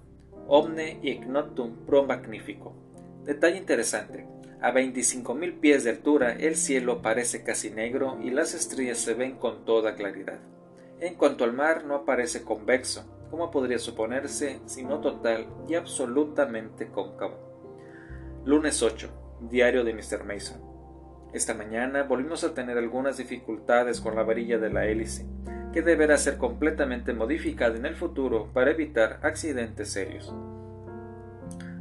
Omne 0.49 0.99
ignotum 1.01 1.87
pro 1.87 2.03
magnifico. 2.03 2.75
Detalle 3.23 3.57
interesante. 3.57 4.27
A 4.61 4.73
25.000 4.73 5.61
pies 5.61 5.85
de 5.85 5.91
altura 5.91 6.33
el 6.33 6.57
cielo 6.57 7.03
parece 7.03 7.45
casi 7.45 7.71
negro 7.71 8.19
y 8.21 8.31
las 8.31 8.53
estrellas 8.53 8.99
se 8.99 9.15
ven 9.15 9.39
con 9.39 9.65
toda 9.65 9.95
claridad. 9.95 10.41
En 10.99 11.15
cuanto 11.15 11.45
al 11.45 11.53
mar 11.53 11.85
no 11.85 11.95
aparece 11.95 12.43
convexo, 12.43 13.05
como 13.31 13.53
podría 13.53 13.79
suponerse, 13.79 14.59
sino 14.67 15.01
total 15.01 15.47
y 15.69 15.77
absolutamente 15.77 16.89
cóncavo. 16.89 17.39
Lunes 18.45 18.83
8. 18.83 19.09
Diario 19.43 19.85
de 19.85 19.95
Mr. 19.95 20.25
Mason. 20.25 20.61
Esta 21.33 21.55
mañana 21.55 22.03
volvimos 22.03 22.43
a 22.43 22.55
tener 22.55 22.77
algunas 22.77 23.19
dificultades 23.19 24.01
con 24.01 24.17
la 24.17 24.25
varilla 24.25 24.59
de 24.59 24.69
la 24.69 24.87
hélice 24.87 25.27
que 25.73 25.83
deberá 25.83 26.19
ser 26.19 26.37
completamente 26.37 27.15
modificada 27.15 27.77
en 27.77 27.87
el 27.87 27.97
futuro 27.97 28.51
para 28.53 28.71
evitar 28.71 29.19
accidentes 29.23 29.91
serios. 29.91 30.33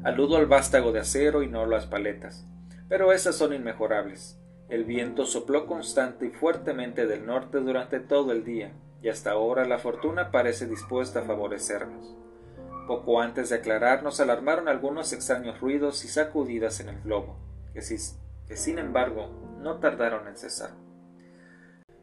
Aludo 0.04 0.38
al 0.38 0.46
vástago 0.46 0.92
de 0.92 1.00
acero 1.00 1.44
y 1.44 1.48
no 1.48 1.62
a 1.62 1.68
las 1.68 1.86
paletas, 1.86 2.48
pero 2.88 3.12
esas 3.12 3.36
son 3.36 3.54
inmejorables. 3.54 4.40
El 4.70 4.86
viento 4.86 5.26
sopló 5.26 5.68
constante 5.68 6.28
y 6.28 6.30
fuertemente 6.30 7.06
del 7.06 7.26
norte 7.26 7.60
durante 7.60 8.00
todo 8.00 8.32
el 8.32 8.46
día, 8.46 8.72
y 9.02 9.10
hasta 9.10 9.32
ahora 9.32 9.66
la 9.66 9.80
fortuna 9.80 10.32
parece 10.32 10.66
dispuesta 10.66 11.20
a 11.20 11.24
favorecernos. 11.24 12.16
Poco 12.88 13.22
antes 13.22 13.50
de 13.50 13.58
aclarar 13.58 14.04
nos 14.04 14.20
alarmaron 14.20 14.68
algunos 14.68 15.12
extraños 15.14 15.60
ruidos 15.60 16.06
y 16.06 16.08
sacudidas 16.08 16.80
en 16.80 16.90
el 16.90 17.02
globo, 17.02 17.38
que, 17.74 17.82
que 18.48 18.56
sin 18.56 18.80
embargo 18.80 19.30
no 19.60 19.78
tardaron 19.78 20.28
en 20.28 20.38
cesar. 20.38 20.72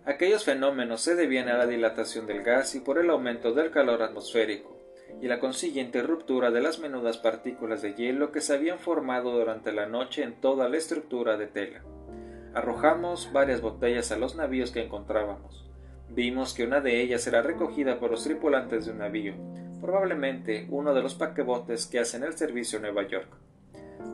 Aquellos 0.09 0.47
fenómenos 0.47 1.03
se 1.03 1.15
debían 1.15 1.51
a 1.51 1.59
la 1.59 1.67
dilatación 1.67 2.27
del 2.27 2.43
gas 2.43 2.75
y 2.75 2.81
por 2.81 2.97
el 2.97 3.11
aumento 3.11 3.53
del 3.53 3.71
calor 3.71 4.03
atmosférico, 4.03 4.75
y 5.21 5.27
la 5.27 5.39
consiguiente 5.39 6.01
ruptura 6.01 6.51
de 6.51 6.63
las 6.63 6.79
menudas 6.79 7.19
partículas 7.19 7.83
de 7.83 7.93
hielo 7.93 8.33
que 8.33 8.41
se 8.41 8.55
habían 8.55 8.79
formado 8.79 9.33
durante 9.33 9.71
la 9.71 9.85
noche 9.85 10.23
en 10.23 10.41
toda 10.41 10.71
la 10.71 10.79
estructura 10.79 11.37
de 11.37 11.47
tela. 11.47 11.83
Arrojamos 12.55 13.31
varias 13.35 13.61
botellas 13.61 14.11
a 14.11 14.17
los 14.17 14.35
navíos 14.35 14.71
que 14.71 14.83
encontrábamos. 14.83 15.69
Vimos 16.09 16.55
que 16.55 16.65
una 16.65 16.81
de 16.81 17.03
ellas 17.03 17.27
era 17.27 17.43
recogida 17.43 18.01
por 18.01 18.11
los 18.11 18.25
tripulantes 18.25 18.87
de 18.87 18.93
un 18.93 18.99
navío, 19.01 19.35
probablemente 19.83 20.67
uno 20.71 20.95
de 20.95 21.03
los 21.03 21.17
paquebotes 21.17 21.87
que 21.87 21.99
hacen 21.99 22.23
el 22.23 22.33
servicio 22.33 22.79
en 22.79 22.85
Nueva 22.85 23.07
York. 23.07 23.29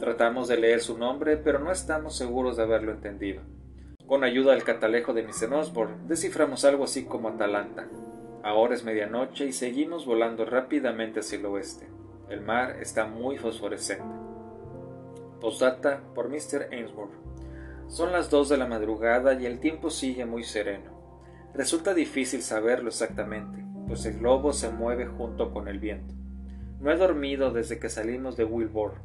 Tratamos 0.01 0.49
de 0.49 0.57
leer 0.57 0.81
su 0.81 0.99
nombre, 0.99 1.37
pero 1.37 1.61
no 1.61 1.71
estamos 1.71 2.19
seguros 2.19 2.57
de 2.57 2.65
haberlo 2.65 2.91
entendido. 2.91 3.43
Con 4.07 4.23
ayuda 4.23 4.53
del 4.53 4.65
catalejo 4.65 5.15
de 5.15 5.23
Mr. 5.23 5.55
Osborne, 5.55 5.97
desciframos 6.07 6.67
algo 6.67 6.85
así 6.85 7.07
como 7.07 7.29
Atalanta. 7.29 7.89
Ahora 8.43 8.75
es 8.75 8.85
medianoche 8.85 9.47
y 9.47 9.53
seguimos 9.55 10.05
volando 10.05 10.45
rápidamente 10.45 11.21
hacia 11.21 11.39
el 11.39 11.47
oeste. 11.47 11.89
El 12.29 12.43
mar 12.43 12.77
está 12.83 13.07
muy 13.07 13.39
fosforescente. 13.39 14.05
Postdata 15.41 16.03
por 16.15 16.29
Mr. 16.29 16.69
Ainsworth. 16.71 17.15
Son 17.89 18.13
las 18.13 18.29
dos 18.29 18.51
de 18.51 18.59
la 18.59 18.67
madrugada 18.67 19.41
y 19.41 19.47
el 19.47 19.59
tiempo 19.59 19.89
sigue 19.89 20.27
muy 20.27 20.45
sereno. 20.45 20.91
Resulta 21.55 21.95
difícil 21.95 22.43
saberlo 22.43 22.89
exactamente, 22.89 23.65
pues 23.87 24.05
el 24.05 24.19
globo 24.19 24.53
se 24.53 24.69
mueve 24.69 25.07
junto 25.07 25.51
con 25.51 25.67
el 25.67 25.79
viento. 25.79 26.13
No 26.79 26.91
he 26.91 26.97
dormido 26.97 27.53
desde 27.53 27.79
que 27.79 27.89
salimos 27.89 28.37
de 28.37 28.45
Wilbur, 28.45 28.97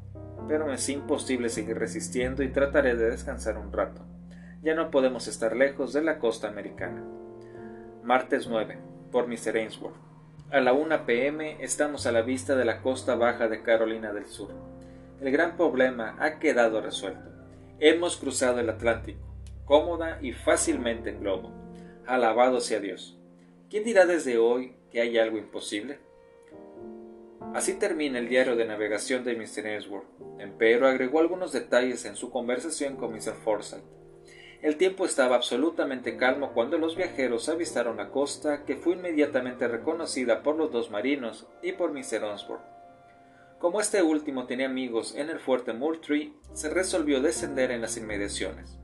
pero 0.49 0.65
me 0.65 0.73
es 0.73 0.89
imposible 0.89 1.47
seguir 1.47 1.79
resistiendo 1.79 2.43
y 2.43 2.49
trataré 2.49 2.97
de 2.97 3.11
descansar 3.11 3.57
un 3.57 3.71
rato 3.71 4.03
ya 4.61 4.75
no 4.75 4.91
podemos 4.91 5.27
estar 5.27 5.55
lejos 5.55 5.93
de 5.93 6.01
la 6.01 6.19
costa 6.19 6.47
americana. 6.47 7.03
Martes 8.03 8.47
9. 8.47 8.77
Por 9.11 9.27
Mr. 9.27 9.57
Ainsworth. 9.57 9.95
A 10.51 10.59
la 10.59 10.73
1 10.73 11.05
pm 11.05 11.57
estamos 11.63 12.05
a 12.07 12.11
la 12.11 12.21
vista 12.21 12.55
de 12.55 12.65
la 12.65 12.81
costa 12.81 13.15
baja 13.15 13.47
de 13.47 13.61
Carolina 13.61 14.11
del 14.11 14.25
Sur. 14.25 14.49
El 15.21 15.31
gran 15.31 15.55
problema 15.55 16.15
ha 16.19 16.39
quedado 16.39 16.81
resuelto. 16.81 17.29
Hemos 17.79 18.17
cruzado 18.17 18.59
el 18.59 18.69
Atlántico, 18.69 19.19
cómoda 19.65 20.17
y 20.21 20.33
fácilmente 20.33 21.11
en 21.11 21.21
globo. 21.21 21.51
Alabado 22.05 22.59
sea 22.59 22.79
Dios. 22.79 23.17
¿Quién 23.69 23.83
dirá 23.83 24.05
desde 24.05 24.37
hoy 24.37 24.75
que 24.91 25.01
hay 25.01 25.17
algo 25.17 25.37
imposible? 25.37 25.99
Así 27.53 27.75
termina 27.75 28.19
el 28.19 28.27
diario 28.27 28.55
de 28.55 28.65
navegación 28.65 29.23
de 29.23 29.35
Mr. 29.35 29.67
Ainsworth. 29.67 30.07
Empero 30.39 30.87
agregó 30.87 31.19
algunos 31.19 31.51
detalles 31.51 32.05
en 32.05 32.15
su 32.15 32.31
conversación 32.31 32.95
con 32.95 33.13
Mr. 33.13 33.35
Forsyth. 33.43 33.98
El 34.61 34.75
tiempo 34.75 35.05
estaba 35.05 35.37
absolutamente 35.37 36.17
calmo 36.17 36.51
cuando 36.51 36.77
los 36.77 36.97
viajeros 36.97 37.47
avistaron 37.47 37.95
la 37.95 38.09
costa, 38.09 38.65
que 38.65 38.75
fue 38.75 38.93
inmediatamente 38.93 39.69
reconocida 39.69 40.43
por 40.43 40.57
los 40.57 40.69
dos 40.69 40.91
marinos 40.91 41.47
y 41.63 41.71
por 41.71 41.93
Mr. 41.93 42.25
Ainsworth. 42.25 42.61
Como 43.57 43.79
este 43.79 44.03
último 44.03 44.47
tenía 44.47 44.65
amigos 44.65 45.15
en 45.15 45.29
el 45.29 45.39
fuerte 45.39 45.71
Moultrie, 45.71 46.33
se 46.51 46.69
resolvió 46.69 47.21
descender 47.21 47.71
en 47.71 47.79
las 47.79 47.95
inmediaciones. 47.95 48.77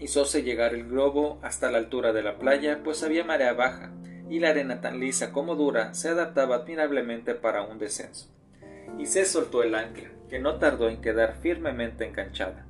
Hizóse 0.00 0.42
llegar 0.42 0.74
el 0.74 0.88
globo 0.88 1.38
hasta 1.42 1.70
la 1.70 1.78
altura 1.78 2.12
de 2.12 2.22
la 2.22 2.38
playa, 2.38 2.80
pues 2.82 3.04
había 3.04 3.22
marea 3.22 3.52
baja, 3.52 3.92
y 4.28 4.40
la 4.40 4.50
arena 4.50 4.80
tan 4.80 4.98
lisa 4.98 5.30
como 5.30 5.54
dura 5.54 5.94
se 5.94 6.08
adaptaba 6.08 6.56
admirablemente 6.56 7.36
para 7.36 7.62
un 7.62 7.78
descenso. 7.78 8.34
Y 8.98 9.06
se 9.06 9.26
soltó 9.26 9.62
el 9.62 9.76
ancla, 9.76 10.10
que 10.28 10.40
no 10.40 10.58
tardó 10.58 10.88
en 10.88 11.00
quedar 11.00 11.36
firmemente 11.40 12.04
enganchada. 12.04 12.66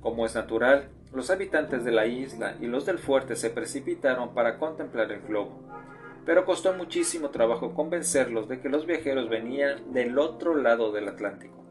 Como 0.00 0.26
es 0.26 0.34
natural, 0.34 0.88
los 1.12 1.30
habitantes 1.30 1.84
de 1.84 1.92
la 1.92 2.06
isla 2.06 2.56
y 2.60 2.66
los 2.66 2.86
del 2.86 2.98
fuerte 2.98 3.36
se 3.36 3.50
precipitaron 3.50 4.34
para 4.34 4.58
contemplar 4.58 5.10
el 5.10 5.22
globo, 5.22 5.62
pero 6.26 6.44
costó 6.44 6.74
muchísimo 6.74 7.30
trabajo 7.30 7.74
convencerlos 7.74 8.48
de 8.48 8.60
que 8.60 8.68
los 8.68 8.86
viajeros 8.86 9.28
venían 9.28 9.92
del 9.92 10.18
otro 10.18 10.54
lado 10.54 10.92
del 10.92 11.08
Atlántico. 11.08 11.64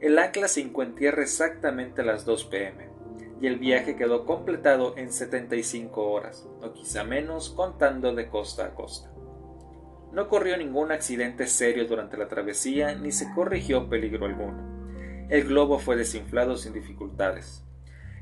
El 0.00 0.18
ancla 0.18 0.48
se 0.48 0.60
en 0.60 0.94
tierra 0.94 1.22
exactamente 1.22 2.02
a 2.02 2.04
las 2.04 2.24
2 2.24 2.44
pm, 2.44 2.88
y 3.40 3.46
el 3.46 3.58
viaje 3.58 3.96
quedó 3.96 4.26
completado 4.26 4.96
en 4.96 5.12
75 5.12 6.10
horas, 6.10 6.48
o 6.60 6.72
quizá 6.72 7.04
menos 7.04 7.50
contando 7.50 8.14
de 8.14 8.28
costa 8.28 8.66
a 8.66 8.74
costa. 8.74 9.10
No 10.12 10.22
ocurrió 10.22 10.56
ningún 10.56 10.92
accidente 10.92 11.46
serio 11.46 11.86
durante 11.86 12.16
la 12.16 12.28
travesía 12.28 12.94
ni 12.94 13.12
se 13.12 13.32
corrigió 13.34 13.88
peligro 13.88 14.26
alguno. 14.26 15.26
El 15.28 15.44
globo 15.44 15.78
fue 15.78 15.96
desinflado 15.96 16.56
sin 16.56 16.72
dificultades. 16.72 17.64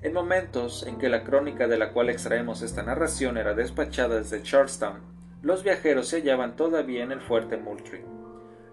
En 0.03 0.13
momentos 0.13 0.85
en 0.85 0.99
que 0.99 1.09
la 1.09 1.23
crónica 1.23 1.69
de 1.69 1.79
la 1.79 1.93
cual 1.93 2.11
extraemos 2.11 2.61
esta 2.63 2.83
narración 2.83 3.39
era 3.39 3.55
despachada 3.55 4.17
desde 4.17 4.43
Charlestown, 4.43 5.01
los 5.43 5.63
viajeros 5.63 6.09
se 6.09 6.17
hallaban 6.19 6.57
todavía 6.57 7.05
en 7.05 7.13
el 7.13 7.21
fuerte 7.21 7.57
Moultrie. 7.57 8.05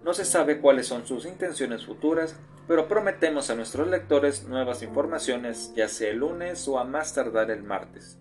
No 0.04 0.16
se 0.16 0.26
sabe 0.26 0.60
cuáles 0.60 0.88
son 0.88 1.06
sus 1.06 1.26
intenciones 1.26 1.86
futuras, 1.86 2.36
pero 2.68 2.88
prometemos 2.88 3.52
a 3.52 3.56
nuestros 3.56 3.88
lectores 3.88 4.48
nuevas 4.48 4.82
informaciones 4.82 5.72
ya 5.76 5.88
sea 5.88 6.10
el 6.10 6.18
lunes 6.18 6.68
o 6.68 6.80
a 6.80 6.84
más 6.84 7.14
tardar 7.14 7.52
el 7.52 7.62
martes. 7.62 8.18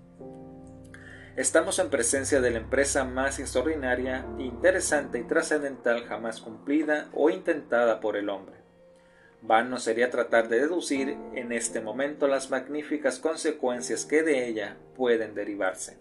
Estamos 1.35 1.79
en 1.79 1.89
presencia 1.89 2.43
de 2.43 2.51
la 2.51 2.59
empresa 2.59 3.05
más 3.05 3.39
extraordinaria, 3.39 4.27
interesante 4.39 5.19
y 5.19 5.23
trascendental 5.23 6.05
jamás 6.05 6.43
cumplida 6.43 7.09
o 7.15 7.31
intentada 7.31 8.01
por 8.01 8.19
el 8.19 8.29
hombre. 8.29 8.58
Vano 9.41 9.79
sería 9.79 10.11
tratar 10.11 10.49
de 10.49 10.61
deducir 10.61 11.17
en 11.35 11.53
este 11.53 11.81
momento 11.81 12.27
las 12.27 12.51
magníficas 12.51 13.19
consecuencias 13.19 14.05
que 14.05 14.23
de 14.23 14.49
ella 14.49 14.77
pueden 14.97 15.35
derivarse. 15.35 15.97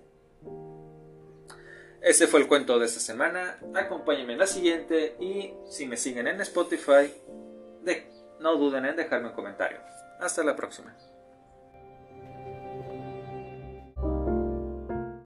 Ese 2.01 2.27
fue 2.27 2.39
el 2.39 2.47
cuento 2.47 2.79
de 2.79 2.85
esta 2.85 2.99
semana. 2.99 3.59
Acompáñenme 3.75 4.33
en 4.33 4.39
la 4.39 4.47
siguiente 4.47 5.15
y 5.19 5.53
si 5.69 5.85
me 5.85 5.97
siguen 5.97 6.27
en 6.27 6.41
Spotify, 6.41 7.13
no 8.39 8.55
duden 8.55 8.85
en 8.85 8.95
dejarme 8.95 9.29
un 9.29 9.33
comentario. 9.33 9.79
Hasta 10.19 10.43
la 10.43 10.55
próxima. 10.55 10.95